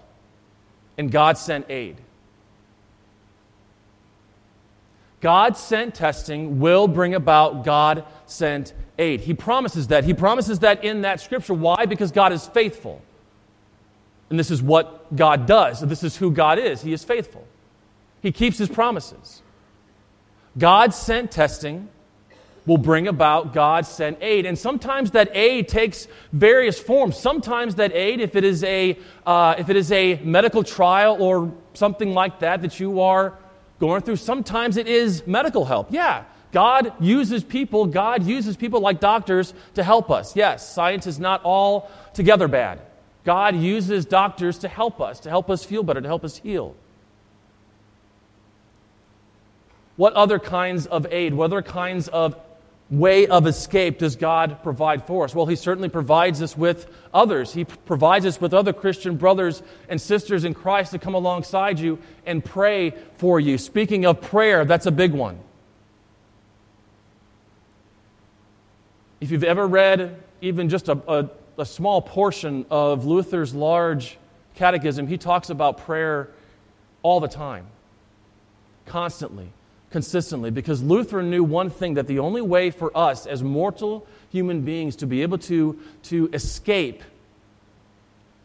[0.97, 1.97] and God sent aid.
[5.21, 9.21] God sent testing will bring about God sent aid.
[9.21, 10.03] He promises that.
[10.03, 11.53] He promises that in that scripture.
[11.55, 11.85] Why?
[11.85, 13.01] Because God is faithful.
[14.29, 15.79] And this is what God does.
[15.81, 16.81] This is who God is.
[16.81, 17.47] He is faithful.
[18.21, 19.41] He keeps his promises.
[20.57, 21.87] God sent testing
[22.68, 24.45] will bring about God sent aid.
[24.45, 27.18] And sometimes that aid takes various forms.
[27.18, 31.51] Sometimes that aid, if it is a, uh, if it is a medical trial or
[31.74, 33.34] something like that that you are
[33.80, 35.88] going through, sometimes it is medical help.
[35.91, 40.36] Yeah, God uses people, God uses people like doctors to help us.
[40.36, 42.82] Yes, science is not all together bad.
[43.24, 46.76] God uses doctors to help us, to help us feel better, to help us heal.
[49.95, 52.36] What other kinds of aid, what other kinds of
[52.89, 55.35] way of escape does God provide for us?
[55.35, 57.53] Well, He certainly provides us with others.
[57.53, 61.99] He provides us with other Christian brothers and sisters in Christ to come alongside you
[62.25, 63.57] and pray for you.
[63.57, 65.39] Speaking of prayer, that's a big one.
[69.19, 74.17] If you've ever read even just a, a, a small portion of Luther's large
[74.55, 76.29] catechism, he talks about prayer
[77.01, 77.65] all the time,
[78.85, 79.49] constantly,
[79.89, 84.61] consistently, because Luther knew one thing that the only way for us as mortal human
[84.61, 87.03] beings to be able to, to escape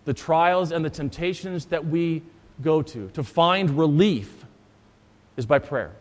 [0.05, 2.22] the trials and the temptations that we
[2.62, 4.45] go to, to find relief,
[5.36, 5.93] is by prayer.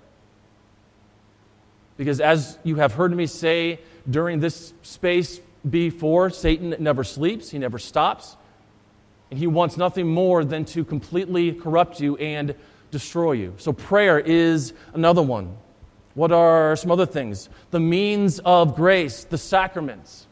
[1.98, 3.80] Because as you have heard me say
[4.10, 5.40] during this space
[5.70, 8.36] before, Satan never sleeps, he never stops.
[9.30, 12.54] And he wants nothing more than to completely corrupt you and
[12.92, 13.54] destroy you.
[13.58, 15.58] So, prayer is another one.
[16.14, 17.50] What are some other things?
[17.72, 20.28] The means of grace, the sacraments.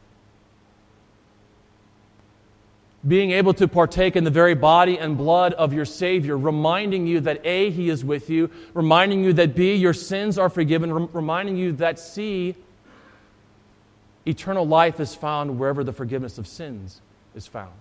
[3.07, 7.21] Being able to partake in the very body and blood of your Savior, reminding you
[7.21, 11.55] that A, He is with you, reminding you that B, your sins are forgiven, reminding
[11.55, 12.55] you that C,
[14.29, 17.01] Eternal life is found wherever the forgiveness of sins
[17.33, 17.71] is found.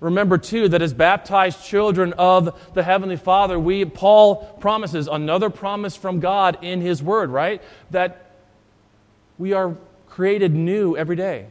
[0.00, 5.94] Remember too that as baptized children of the heavenly Father, we Paul promises another promise
[5.94, 7.62] from God in his word, right?
[7.90, 8.32] That
[9.38, 9.76] we are
[10.08, 11.46] created new every day.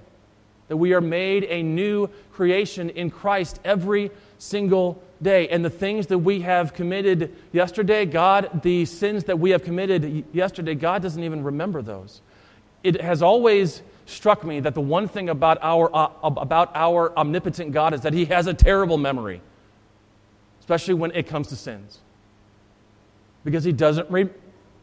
[0.68, 5.47] That we are made a new creation in Christ every single day.
[5.50, 10.26] And the things that we have committed yesterday, God, the sins that we have committed
[10.34, 12.22] yesterday, God doesn't even remember those
[12.84, 17.72] it has always struck me that the one thing about our, uh, about our omnipotent
[17.72, 19.41] God is that he has a terrible memory,
[20.60, 21.99] especially when it comes to sins.
[23.43, 24.30] Because he doesn't, re-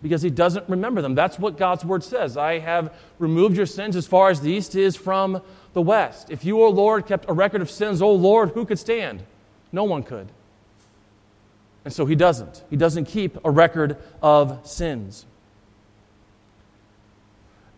[0.02, 1.14] because he doesn't remember them.
[1.14, 2.36] That's what God's word says.
[2.36, 6.30] I have removed your sins as far as the east is from the west.
[6.30, 9.22] If you, O Lord, kept a record of sins, O Lord, who could stand?
[9.72, 10.28] No one could.
[11.84, 12.64] And so he doesn't.
[12.70, 15.26] He doesn't keep a record of sins.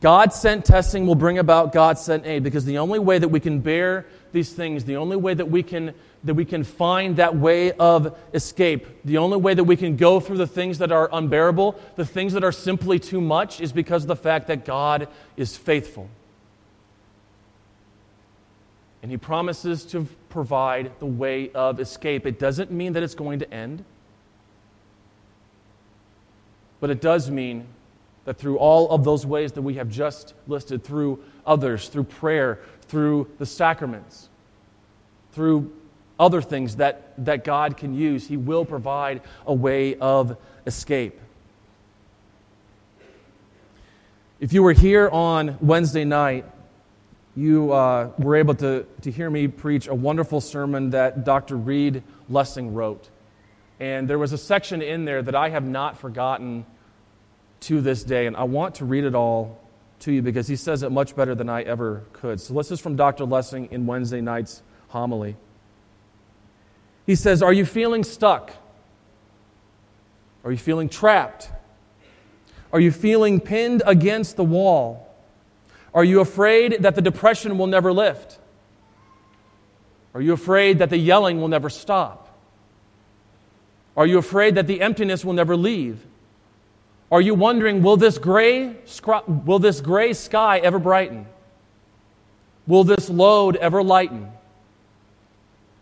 [0.00, 3.40] God sent testing will bring about God sent aid because the only way that we
[3.40, 5.94] can bear these things, the only way that we can
[6.24, 10.18] that we can find that way of escape, the only way that we can go
[10.18, 14.02] through the things that are unbearable, the things that are simply too much is because
[14.02, 16.08] of the fact that God is faithful.
[19.00, 22.26] And he promises to provide the way of escape.
[22.26, 23.84] It doesn't mean that it's going to end.
[26.80, 27.66] But it does mean
[28.28, 32.60] that through all of those ways that we have just listed, through others, through prayer,
[32.82, 34.28] through the sacraments,
[35.32, 35.72] through
[36.20, 41.18] other things that, that God can use, He will provide a way of escape.
[44.40, 46.44] If you were here on Wednesday night,
[47.34, 51.56] you uh, were able to, to hear me preach a wonderful sermon that Dr.
[51.56, 53.08] Reed Lessing wrote.
[53.80, 56.66] And there was a section in there that I have not forgotten
[57.60, 58.26] to this day.
[58.26, 59.60] And I want to read it all
[60.00, 62.40] to you because he says it much better than I ever could.
[62.40, 63.24] So this is from Dr.
[63.24, 65.36] Lessing in Wednesday night's homily.
[67.06, 68.52] He says, Are you feeling stuck?
[70.44, 71.50] Are you feeling trapped?
[72.72, 75.14] Are you feeling pinned against the wall?
[75.94, 78.38] Are you afraid that the depression will never lift?
[80.14, 82.28] Are you afraid that the yelling will never stop?
[83.96, 86.04] Are you afraid that the emptiness will never leave?
[87.10, 88.76] Are you wondering, will this gray,
[89.26, 91.26] will this gray sky ever brighten?
[92.66, 94.30] Will this load ever lighten?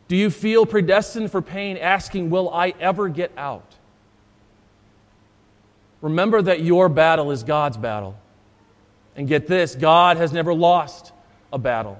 [0.08, 3.74] Do you feel predestined for pain, asking, Will I ever get out?
[6.00, 8.16] Remember that your battle is God's battle.
[9.16, 11.12] And get this God has never lost
[11.52, 11.98] a battle,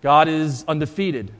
[0.00, 1.30] God is undefeated.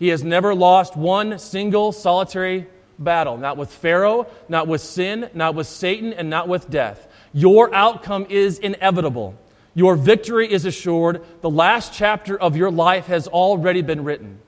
[0.00, 2.66] He has never lost one single solitary
[2.98, 7.08] battle, not with Pharaoh, not with sin, not with Satan, and not with death.
[7.32, 9.34] Your outcome is inevitable.
[9.74, 11.22] Your victory is assured.
[11.40, 14.38] The last chapter of your life has already been written.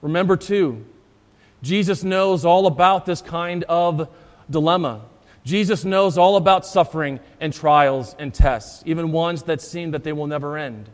[0.00, 0.84] Remember, too,
[1.62, 4.08] Jesus knows all about this kind of
[4.48, 5.02] dilemma.
[5.44, 10.12] Jesus knows all about suffering and trials and tests, even ones that seem that they
[10.12, 10.88] will never end.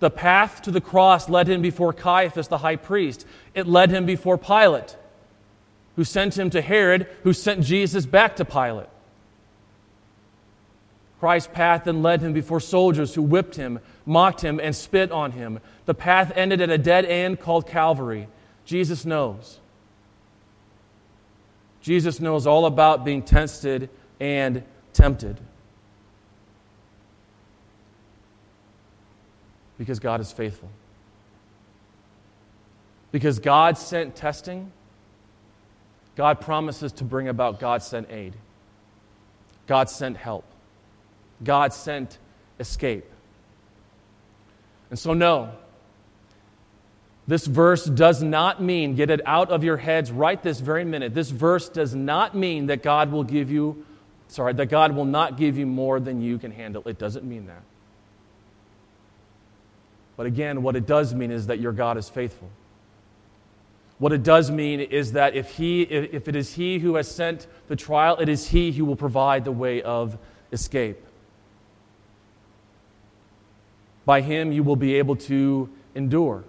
[0.00, 3.26] The path to the cross led him before Caiaphas the high priest.
[3.54, 4.96] It led him before Pilate,
[5.96, 8.88] who sent him to Herod, who sent Jesus back to Pilate.
[11.20, 15.32] Christ's path then led him before soldiers who whipped him, mocked him, and spit on
[15.32, 15.60] him.
[15.84, 18.26] The path ended at a dead end called Calvary.
[18.64, 19.60] Jesus knows.
[21.82, 24.62] Jesus knows all about being tested and
[24.94, 25.38] tempted.
[29.80, 30.68] Because God is faithful.
[33.12, 34.70] Because God sent testing,
[36.16, 38.34] God promises to bring about God sent aid.
[39.66, 40.44] God sent help.
[41.42, 42.18] God sent
[42.58, 43.06] escape.
[44.90, 45.50] And so, no,
[47.26, 51.14] this verse does not mean, get it out of your heads right this very minute.
[51.14, 53.86] This verse does not mean that God will give you,
[54.28, 56.82] sorry, that God will not give you more than you can handle.
[56.84, 57.62] It doesn't mean that.
[60.20, 62.50] But again, what it does mean is that your God is faithful.
[63.98, 67.46] What it does mean is that if, he, if it is He who has sent
[67.68, 70.18] the trial, it is He who will provide the way of
[70.52, 71.02] escape.
[74.04, 76.44] By Him, you will be able to endure.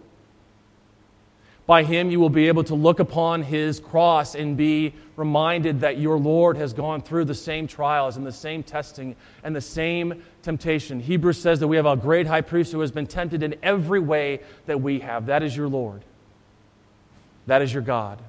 [1.66, 6.00] By him, you will be able to look upon his cross and be reminded that
[6.00, 10.24] your Lord has gone through the same trials and the same testing and the same
[10.42, 11.00] temptation.
[11.00, 14.00] Hebrews says that we have a great high priest who has been tempted in every
[14.00, 15.28] way that we have.
[15.28, 16.04] That is your Lord,
[17.46, 18.20] that is your God.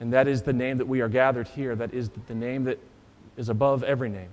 [0.00, 1.76] And that is the name that we are gathered here.
[1.76, 2.80] That is the name that
[3.36, 4.30] is above every name.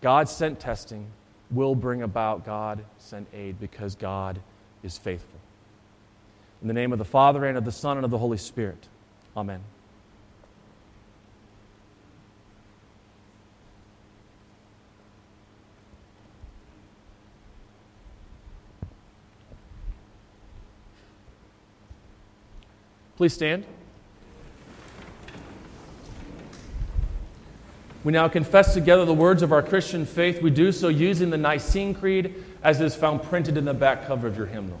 [0.00, 1.06] God sent testing
[1.52, 4.40] will bring about God sent aid because God
[4.82, 5.38] is faithful.
[6.62, 8.86] In the name of the Father, and of the Son, and of the Holy Spirit.
[9.36, 9.60] Amen.
[23.16, 23.64] Please stand.
[28.04, 30.40] We now confess together the words of our Christian faith.
[30.40, 34.26] We do so using the Nicene Creed as is found printed in the back cover
[34.26, 34.80] of your hymnal.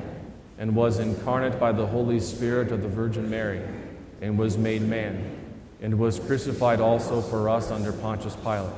[0.61, 3.63] and was incarnate by the Holy Spirit of the Virgin Mary,
[4.21, 5.35] and was made man,
[5.81, 8.71] and was crucified also for us under Pontius Pilate.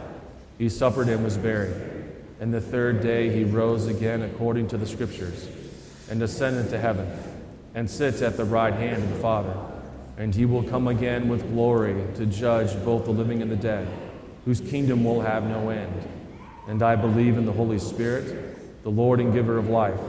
[0.57, 1.75] He suffered and was buried.
[2.39, 5.49] And the third day he rose again according to the Scriptures,
[6.09, 7.05] and ascended to heaven,
[7.75, 9.53] and sits at the right hand of the Father.
[10.17, 13.89] And he will come again with glory to judge both the living and the dead,
[14.45, 16.07] whose kingdom will have no end.
[16.65, 19.99] And I believe in the Holy Spirit, the Lord and giver of life,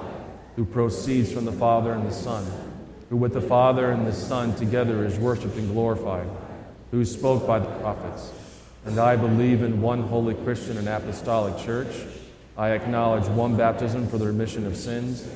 [0.56, 2.46] who proceeds from the Father and the Son,
[3.10, 6.28] who with the Father and the Son together is worshiped and glorified,
[6.90, 8.32] who spoke by the prophets.
[8.84, 11.94] And I believe in one holy Christian and apostolic church.
[12.56, 15.26] I acknowledge one baptism for the remission of sins,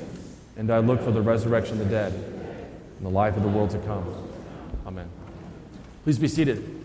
[0.57, 3.71] and I look for the resurrection of the dead and the life of the world
[3.71, 4.05] to come.
[4.87, 5.09] Amen.
[6.05, 6.77] Please be seated.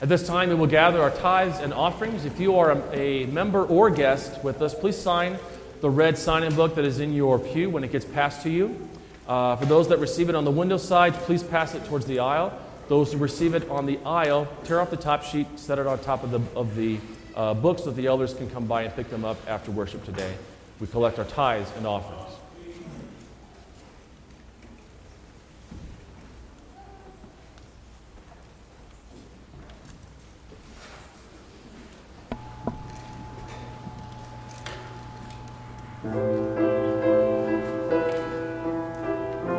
[0.00, 2.24] At this time, we will gather our tithes and offerings.
[2.24, 5.38] If you are a, a member or guest with us, please sign
[5.80, 8.50] the red sign in book that is in your pew when it gets passed to
[8.50, 8.88] you.
[9.26, 12.18] Uh, for those that receive it on the window side, please pass it towards the
[12.18, 12.58] aisle.
[12.88, 15.98] Those who receive it on the aisle, tear off the top sheet, set it on
[15.98, 16.98] top of the, of the
[17.36, 20.04] uh, books so that the elders can come by and pick them up after worship
[20.04, 20.34] today.
[20.80, 22.27] We collect our tithes and offerings.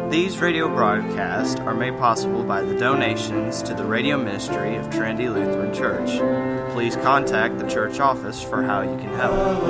[0.10, 5.28] These radio broadcasts are made possible by the donations to the radio ministry of Trinity
[5.28, 6.72] Lutheran Church.
[6.72, 9.66] Please contact the church office for how you can help.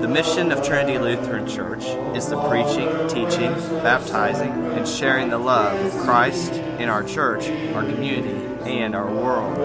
[0.00, 1.84] The mission of Trinity Lutheran Church
[2.16, 7.82] is the preaching, teaching, baptizing, and sharing the love of Christ in our church, our
[7.82, 9.56] community, and our world.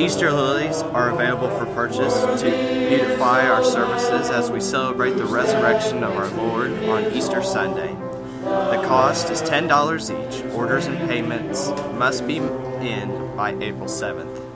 [0.00, 2.50] Easter lilies are available for purchase to
[2.88, 7.94] beautify our services as we celebrate the resurrection of our Lord on Easter Sunday.
[8.42, 9.68] The cost is $10
[10.10, 10.44] each.
[10.54, 14.50] Orders and payments must be in by April 7th.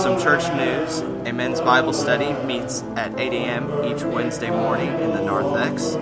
[0.00, 1.00] Some church news.
[1.26, 3.84] A men's Bible study meets at 8 a.m.
[3.84, 5.96] each Wednesday morning in the narthex.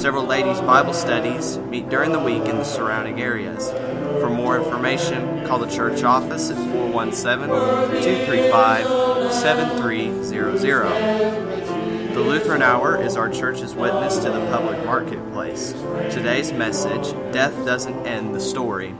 [0.00, 3.70] Several ladies' Bible studies meet during the week in the surrounding areas.
[4.18, 12.14] For more information, call the church office at 417 235 7300.
[12.14, 15.72] The Lutheran Hour is our church's witness to the public marketplace.
[16.12, 18.94] Today's message Death Doesn't End the Story.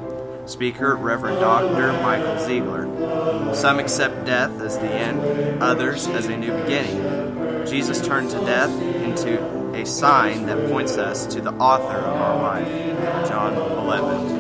[0.47, 1.93] Speaker Reverend Dr.
[2.03, 3.55] Michael Zeigler.
[3.55, 7.67] Some accept death as the end, others as a new beginning.
[7.67, 12.43] Jesus turned to death into a sign that points us to the author of our
[12.43, 13.29] life.
[13.29, 14.40] John 11.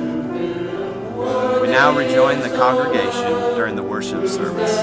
[1.20, 4.80] We now rejoin the congregation during the worship service.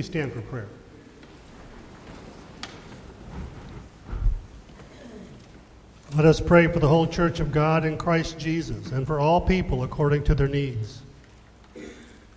[0.00, 0.66] Please stand for prayer.
[6.16, 9.42] Let us pray for the whole church of God in Christ Jesus and for all
[9.42, 11.02] people according to their needs.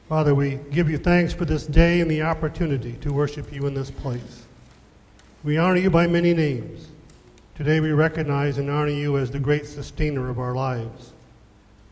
[0.10, 3.74] Father, we give you thanks for this day and the opportunity to worship you in
[3.74, 4.44] this place.
[5.46, 6.90] We honor you by many names.
[7.56, 11.14] Today we recognize and honor you as the great sustainer of our lives.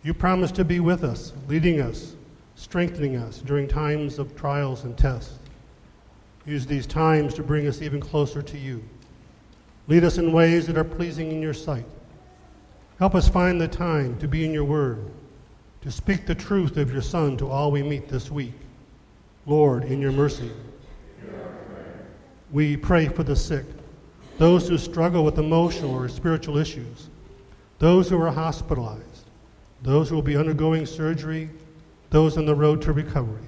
[0.04, 2.16] You promise to be with us, leading us,
[2.58, 5.38] strengthening us during times of trials and tests.
[6.46, 8.84] Use these times to bring us even closer to you.
[9.88, 11.86] Lead us in ways that are pleasing in your sight.
[13.00, 15.06] Help us find the time to be in your word,
[15.82, 18.54] to speak the truth of your Son to all we meet this week.
[19.46, 20.52] Lord, in your mercy,
[22.52, 23.66] we pray for the sick,
[24.38, 27.10] those who struggle with emotional or spiritual issues,
[27.80, 29.30] those who are hospitalized,
[29.82, 31.50] those who will be undergoing surgery,
[32.12, 33.48] those on the road to recovery.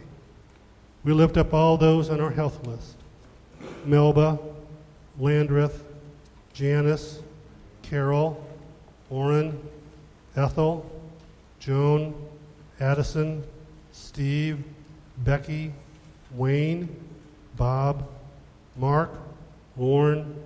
[1.03, 2.95] We lift up all those on our health list.
[3.85, 4.39] Melba,
[5.19, 5.83] Landreth,
[6.53, 7.21] Janice,
[7.81, 8.41] Carol,
[9.09, 9.59] Orrin,
[10.37, 10.89] Ethel,
[11.59, 12.13] Joan,
[12.79, 13.43] Addison,
[13.91, 14.63] Steve,
[15.19, 15.73] Becky,
[16.35, 16.87] Wayne,
[17.57, 18.07] Bob,
[18.77, 19.11] Mark,
[19.75, 20.41] Lauren,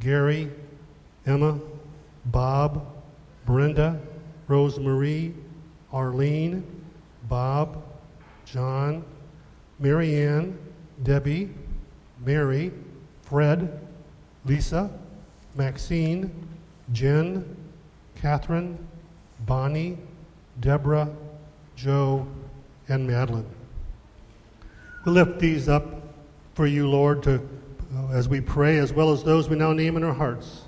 [0.00, 0.50] Gary,
[1.26, 1.58] Emma,
[2.26, 2.86] Bob,
[3.46, 4.00] Brenda,
[4.48, 5.34] Rosemarie,
[5.92, 6.64] Arlene,
[7.28, 7.82] Bob,
[8.44, 9.04] John,
[9.78, 10.58] Marianne,
[11.02, 11.50] Debbie,
[12.24, 12.72] Mary,
[13.22, 13.86] Fred,
[14.44, 14.90] Lisa,
[15.54, 16.30] Maxine,
[16.92, 17.56] Jen,
[18.16, 18.78] Catherine,
[19.46, 19.98] Bonnie,
[20.60, 21.08] Deborah,
[21.76, 22.26] Joe,
[22.88, 23.46] and Madeline.
[25.04, 25.84] We lift these up
[26.54, 27.46] for you, Lord, to,
[28.10, 30.62] as we pray, as well as those we now name in our hearts.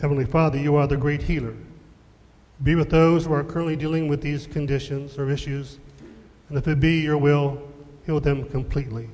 [0.00, 1.54] Heavenly Father, you are the great healer.
[2.62, 5.78] Be with those who are currently dealing with these conditions or issues,
[6.48, 7.60] and if it be your will,
[8.06, 9.08] heal them completely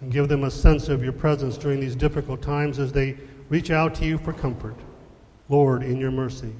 [0.00, 3.16] and give them a sense of your presence during these difficult times as they
[3.48, 4.76] reach out to you for comfort.
[5.48, 6.52] Lord, in your mercy.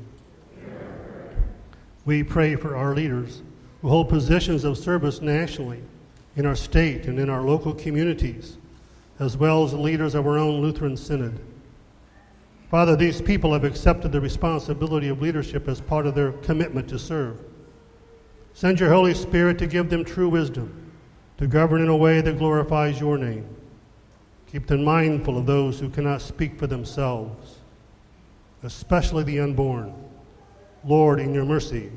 [2.05, 3.43] We pray for our leaders
[3.83, 5.83] who hold positions of service nationally,
[6.37, 8.59] in our state, and in our local communities,
[9.18, 11.39] as well as the leaders of our own Lutheran Synod.
[12.77, 16.99] Father, these people have accepted the responsibility of leadership as part of their commitment to
[16.99, 17.41] serve.
[18.53, 20.93] Send your Holy Spirit to give them true wisdom,
[21.39, 23.49] to govern in a way that glorifies your name.
[24.53, 27.61] Keep them mindful of those who cannot speak for themselves,
[28.62, 29.95] especially the unborn.
[30.85, 31.91] Lord, in your mercy.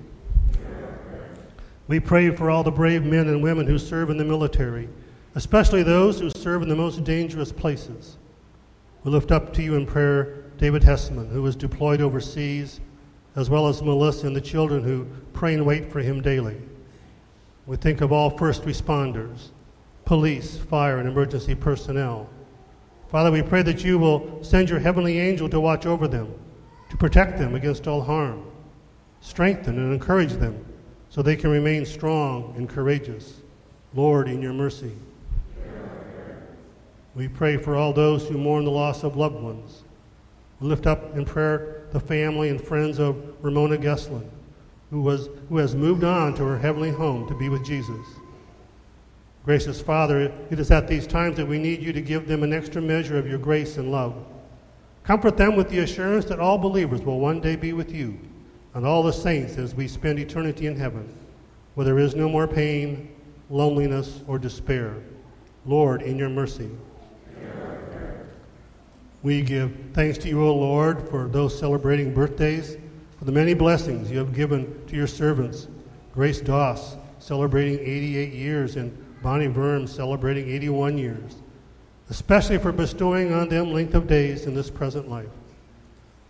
[1.90, 4.88] We pray for all the brave men and women who serve in the military,
[5.36, 8.16] especially those who serve in the most dangerous places.
[9.04, 12.82] We lift up to you in prayer David Hessman, who was deployed overseas,
[13.38, 16.58] as well as Melissa and the children who pray and wait for him daily.
[17.66, 19.52] We think of all first responders,
[20.04, 22.30] police, fire, and emergency personnel.
[23.08, 26.34] Father, we pray that you will send your heavenly angel to watch over them,
[26.90, 28.44] to protect them against all harm,
[29.22, 30.66] strengthen and encourage them
[31.08, 33.42] so they can remain strong and courageous.
[33.94, 34.92] Lord, in your mercy.
[37.16, 39.84] We pray for all those who mourn the loss of loved ones.
[40.62, 44.28] Lift up in prayer the family and friends of Ramona Gesslin,
[44.90, 48.06] who, was, who has moved on to her heavenly home to be with Jesus.
[49.46, 52.54] Gracious Father, it is at these times that we need you to give them an
[52.54, 54.16] extra measure of your grace and love.
[55.04, 58.20] Comfort them with the assurance that all believers will one day be with you
[58.74, 61.12] and all the saints as we spend eternity in heaven,
[61.74, 63.10] where there is no more pain,
[63.50, 64.96] loneliness, or despair.
[65.66, 66.70] Lord, in your mercy.
[69.22, 72.78] We give thanks to you, O Lord, for those celebrating birthdays,
[73.18, 75.68] for the many blessings you have given to your servants.
[76.14, 81.36] Grace Doss celebrating 88 years, and Bonnie Verm celebrating 81 years,
[82.10, 85.28] especially for bestowing on them length of days in this present life.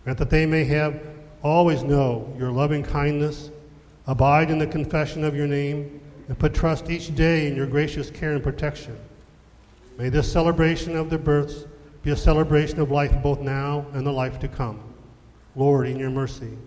[0.04, 1.00] Grant that they may have
[1.44, 3.52] always know your loving kindness,
[4.08, 8.10] abide in the confession of your name, and put trust each day in your gracious
[8.10, 8.98] care and protection.
[9.98, 11.66] May this celebration of their births
[12.04, 14.80] be a celebration of life both now and the life to come.
[15.56, 16.58] Lord, in your mercy.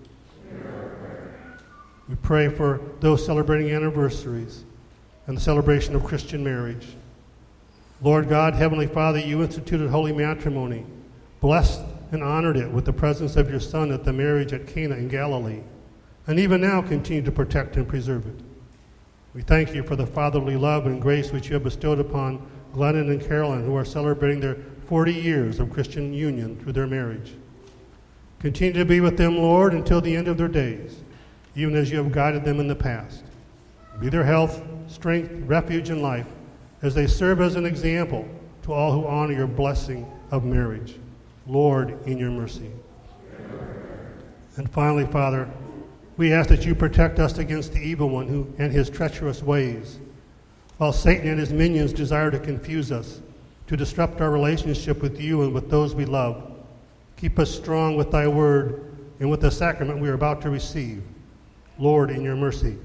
[2.08, 4.64] We pray for those celebrating anniversaries
[5.26, 6.88] and the celebration of Christian marriage.
[8.02, 10.84] Lord God, Heavenly Father, you instituted holy matrimony,
[11.40, 11.80] blessed
[12.10, 15.08] and honored it with the presence of your Son at the marriage at Cana in
[15.08, 15.60] Galilee,
[16.26, 18.44] and even now continue to protect and preserve it.
[19.34, 23.10] We thank you for the fatherly love and grace which you have bestowed upon Glennon
[23.10, 24.56] and Carolyn, who are celebrating their
[24.92, 27.32] 40 years of Christian union through their marriage.
[28.40, 31.00] Continue to be with them, Lord, until the end of their days,
[31.56, 33.24] even as you have guided them in the past.
[34.00, 36.26] Be their health, strength, refuge, and life
[36.82, 38.28] as they serve as an example
[38.64, 40.96] to all who honor your blessing of marriage.
[41.46, 42.70] Lord, in your mercy.
[44.56, 45.48] And finally, Father,
[46.18, 50.00] We ask that you protect us against the evil one who, and his treacherous ways.
[50.76, 53.22] While Satan and his minions desire to confuse us,
[53.72, 56.42] to disrupt our relationship with you and with those we love,
[57.16, 61.02] keep us strong with thy word and with the sacrament we are about to receive.
[61.78, 62.76] Lord, in your mercy.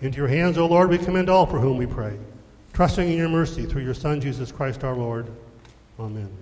[0.00, 2.18] Into your hands, O Lord, we commend all for whom we pray,
[2.72, 5.28] trusting in your mercy through your Son, Jesus Christ our Lord.
[6.00, 6.39] Amen.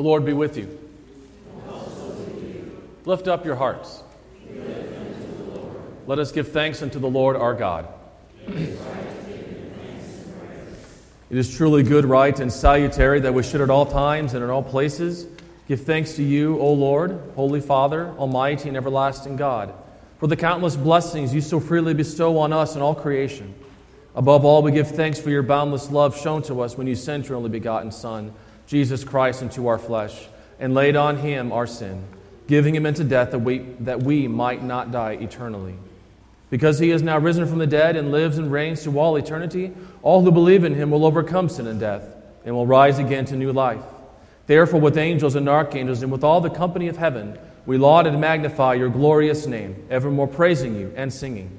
[0.00, 0.66] The Lord be with you.
[3.04, 4.02] Lift up your hearts.
[6.06, 7.86] Let us give thanks unto the Lord our God.
[8.48, 8.78] It
[11.28, 14.62] is truly good, right, and salutary that we should at all times and in all
[14.62, 15.26] places
[15.68, 19.74] give thanks to you, O Lord, Holy Father, Almighty and everlasting God,
[20.18, 23.54] for the countless blessings you so freely bestow on us and all creation.
[24.14, 27.28] Above all, we give thanks for your boundless love shown to us when you sent
[27.28, 28.32] your only begotten Son,
[28.70, 30.28] Jesus Christ, into our flesh,
[30.60, 32.04] and laid on him our sin,
[32.46, 35.74] giving him into death that we, that we might not die eternally.
[36.50, 39.72] Because he is now risen from the dead and lives and reigns to all eternity,
[40.02, 42.04] all who believe in him will overcome sin and death
[42.44, 43.82] and will rise again to new life.
[44.46, 48.20] Therefore, with angels and archangels and with all the company of heaven, we laud and
[48.20, 51.58] magnify your glorious name, evermore praising you and singing.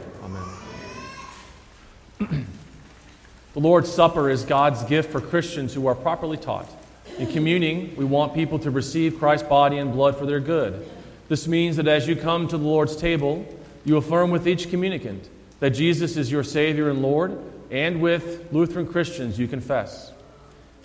[2.27, 6.69] The Lord's Supper is God's gift for Christians who are properly taught.
[7.17, 10.89] In communing, we want people to receive Christ's body and blood for their good.
[11.27, 13.45] This means that as you come to the Lord's table,
[13.83, 17.37] you affirm with each communicant that Jesus is your Savior and Lord,
[17.69, 20.11] and with Lutheran Christians, you confess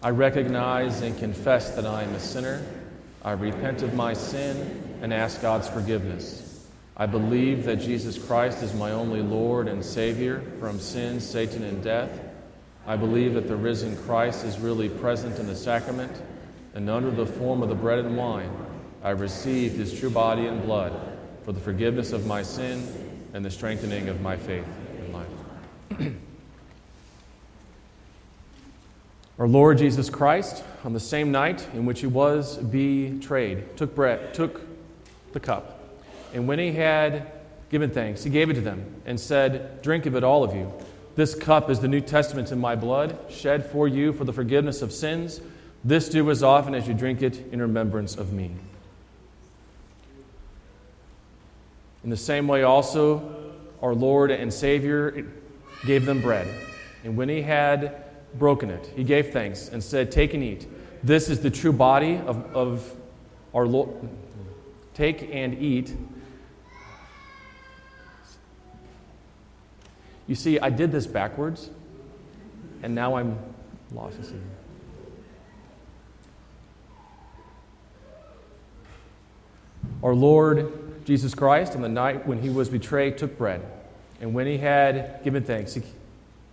[0.03, 2.64] I recognize and confess that I am a sinner.
[3.22, 6.46] I repent of my sin and ask God's forgiveness.
[6.97, 11.83] I believe that Jesus Christ is my only Lord and Savior from sin, Satan, and
[11.85, 12.11] death.
[12.87, 16.13] I believe that the risen Christ is really present in the sacrament,
[16.75, 18.51] and under the form of the bread and wine,
[19.03, 22.83] I received his true body and blood for the forgiveness of my sin
[23.35, 24.67] and the strengthening of my faith
[24.99, 25.27] and life.
[29.39, 34.33] Our Lord Jesus Christ, on the same night in which he was betrayed, took bread,
[34.33, 34.63] took
[35.33, 35.75] the cup.
[36.34, 37.30] And when he had
[37.70, 40.72] given thanks, he gave it to them and said, Drink of it, all of you.
[41.14, 44.82] This cup is the New Testament in my blood, shed for you for the forgiveness
[44.82, 45.40] of sins.
[45.82, 48.50] This do as often as you drink it in remembrance of me.
[52.04, 55.26] In the same way, also, our Lord and Savior
[55.86, 56.46] gave them bread.
[57.03, 58.04] And when he had
[58.34, 60.66] broken it, he gave thanks and said, Take and eat.
[61.03, 62.94] This is the true body of, of
[63.54, 64.08] our Lord.
[64.94, 65.94] Take and eat.
[70.26, 71.70] You see, I did this backwards,
[72.82, 73.38] and now I'm
[73.92, 74.24] lost.
[74.24, 74.34] See.
[80.03, 83.62] Our Lord Jesus Christ, on the night when he was betrayed, took bread.
[84.20, 85.82] And when he had given thanks, he,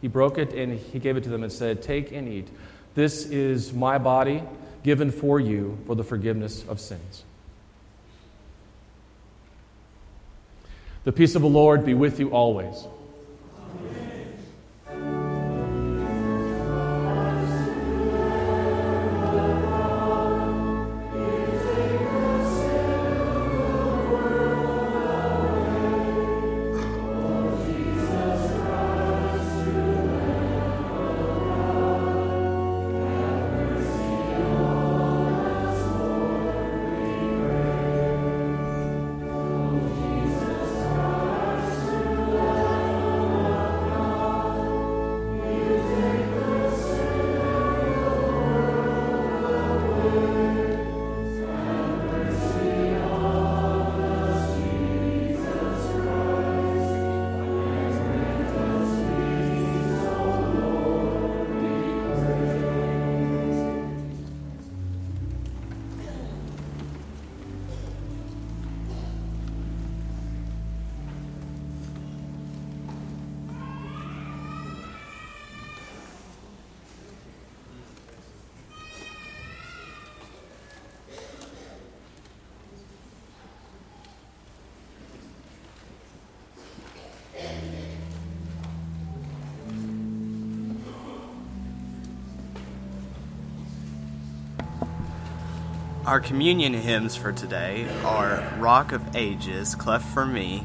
[0.01, 2.47] he broke it and he gave it to them and said, Take and eat.
[2.93, 4.43] This is my body
[4.83, 7.23] given for you for the forgiveness of sins.
[11.03, 12.85] The peace of the Lord be with you always.
[96.14, 100.64] Our communion hymns for today are Rock of Ages, Cleft for Me,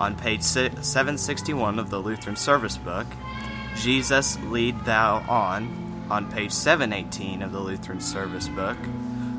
[0.00, 3.06] on page 761 of the Lutheran Service Book,
[3.76, 8.76] Jesus, Lead Thou On, on page 718 of the Lutheran Service Book,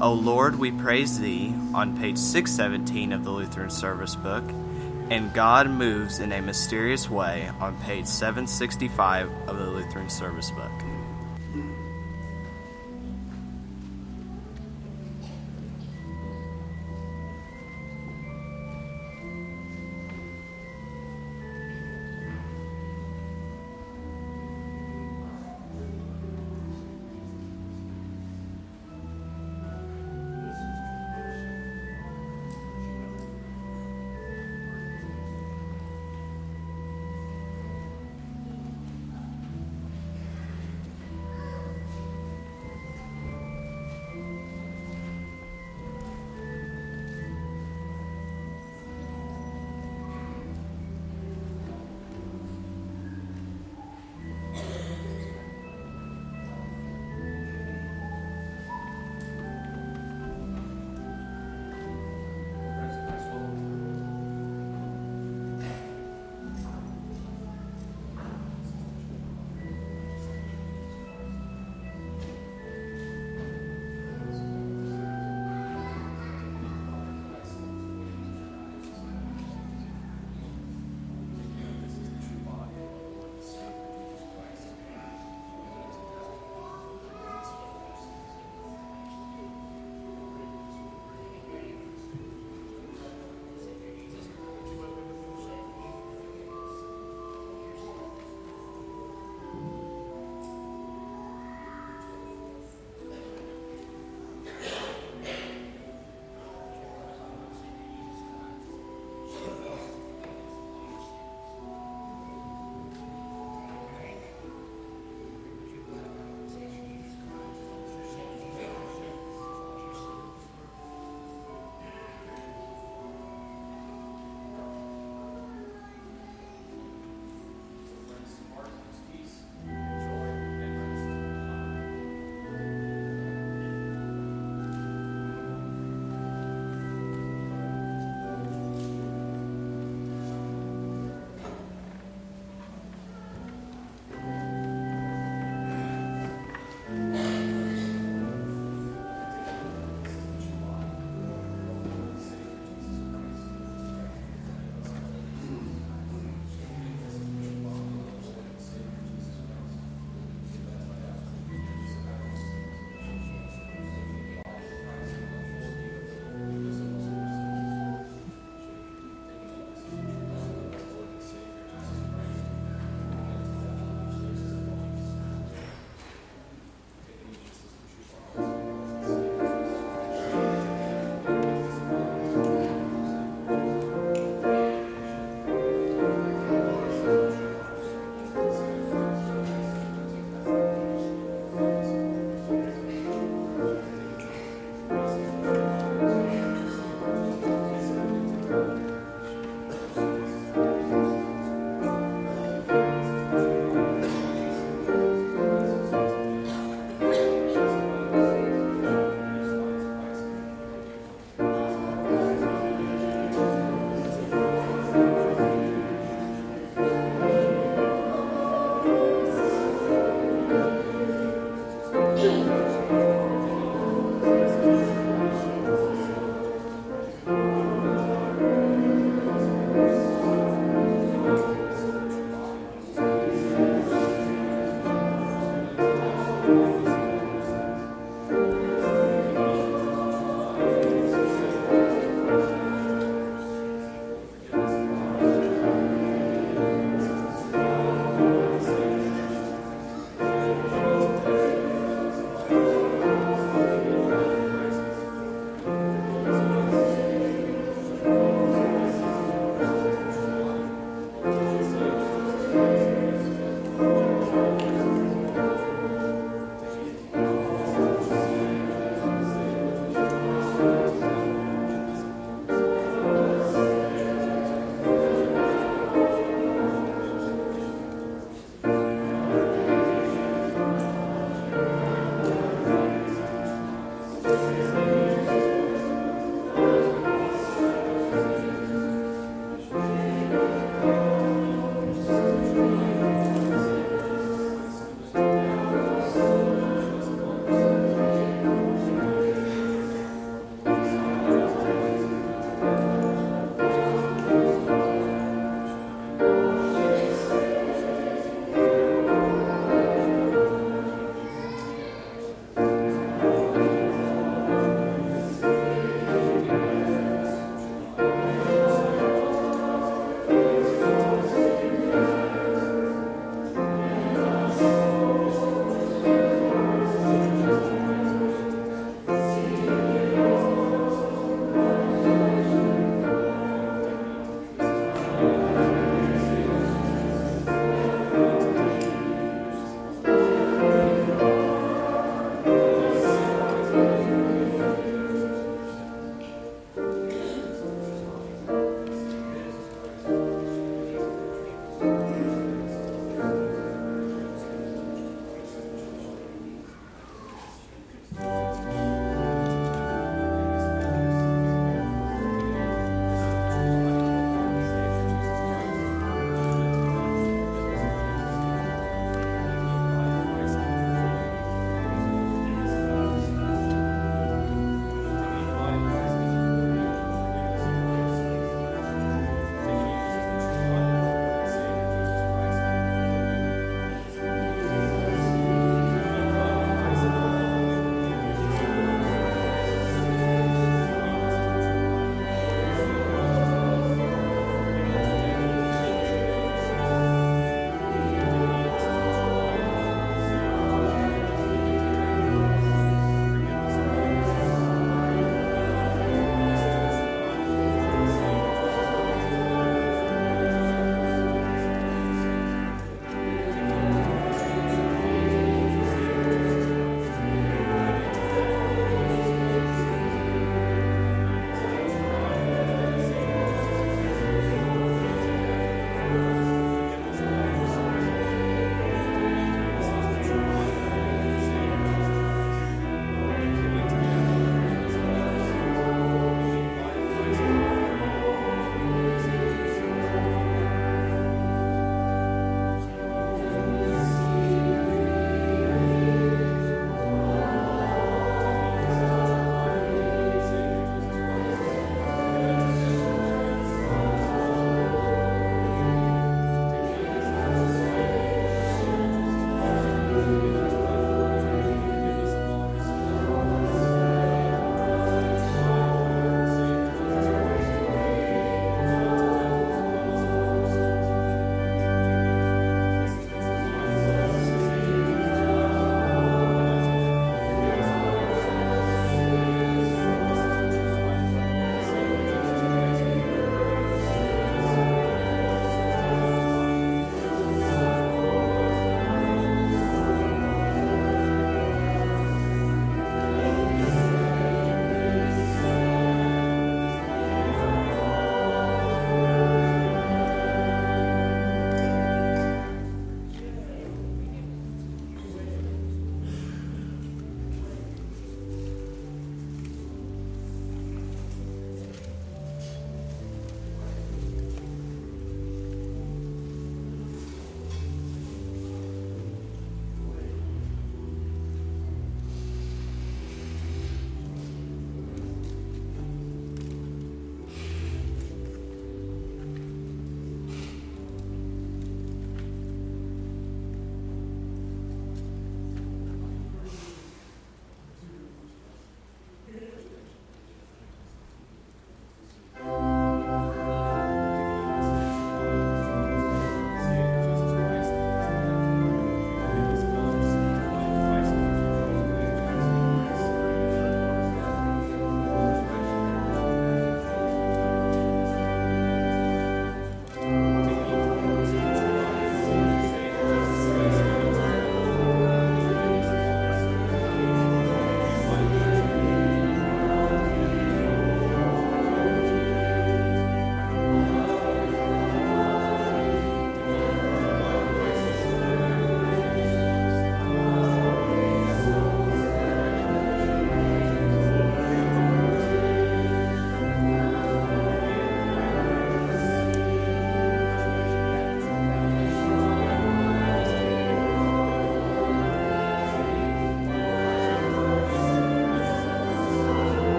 [0.00, 4.44] O Lord, we praise Thee, on page 617 of the Lutheran Service Book,
[5.10, 10.72] and God Moves in a Mysterious Way, on page 765 of the Lutheran Service Book.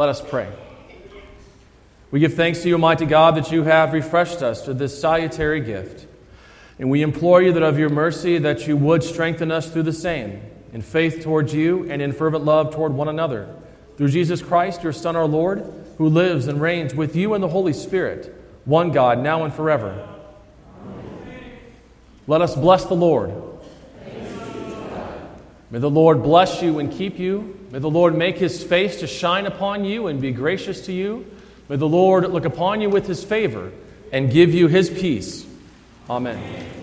[0.00, 0.50] Let us pray.
[2.10, 5.60] We give thanks to you, Almighty God, that you have refreshed us to this salutary
[5.60, 6.06] gift.
[6.78, 9.92] And we implore you that of your mercy that you would strengthen us through the
[9.92, 10.40] same,
[10.72, 13.54] in faith towards you and in fervent love toward one another.
[13.98, 17.48] Through Jesus Christ, your Son, our Lord, who lives and reigns with you in the
[17.48, 20.08] Holy Spirit, one God, now and forever.
[22.26, 23.34] Let us bless the Lord.
[25.70, 27.59] May the Lord bless you and keep you.
[27.70, 31.26] May the Lord make his face to shine upon you and be gracious to you.
[31.68, 33.70] May the Lord look upon you with his favor
[34.12, 35.46] and give you his peace.
[36.08, 36.79] Amen.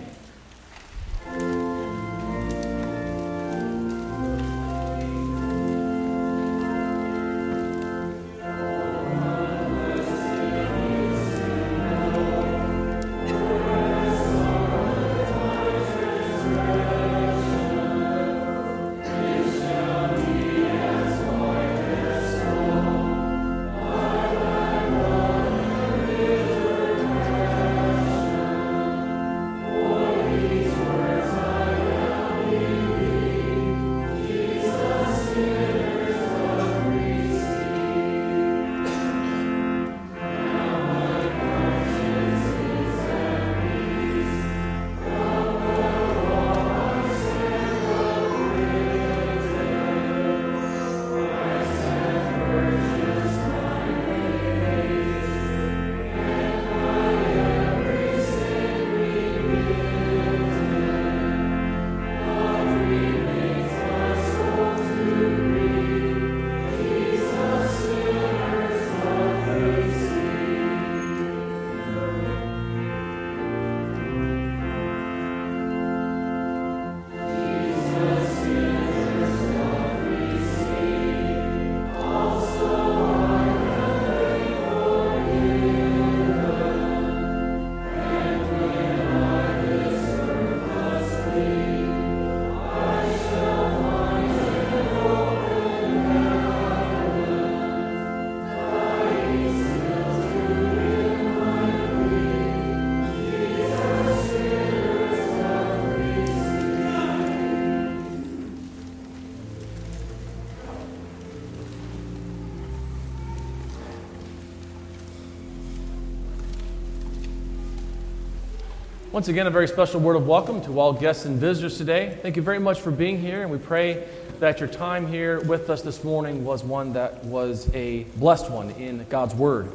[119.17, 122.15] Once again, a very special word of welcome to all guests and visitors today.
[122.21, 124.07] Thank you very much for being here, and we pray
[124.37, 128.69] that your time here with us this morning was one that was a blessed one
[128.69, 129.71] in God's Word.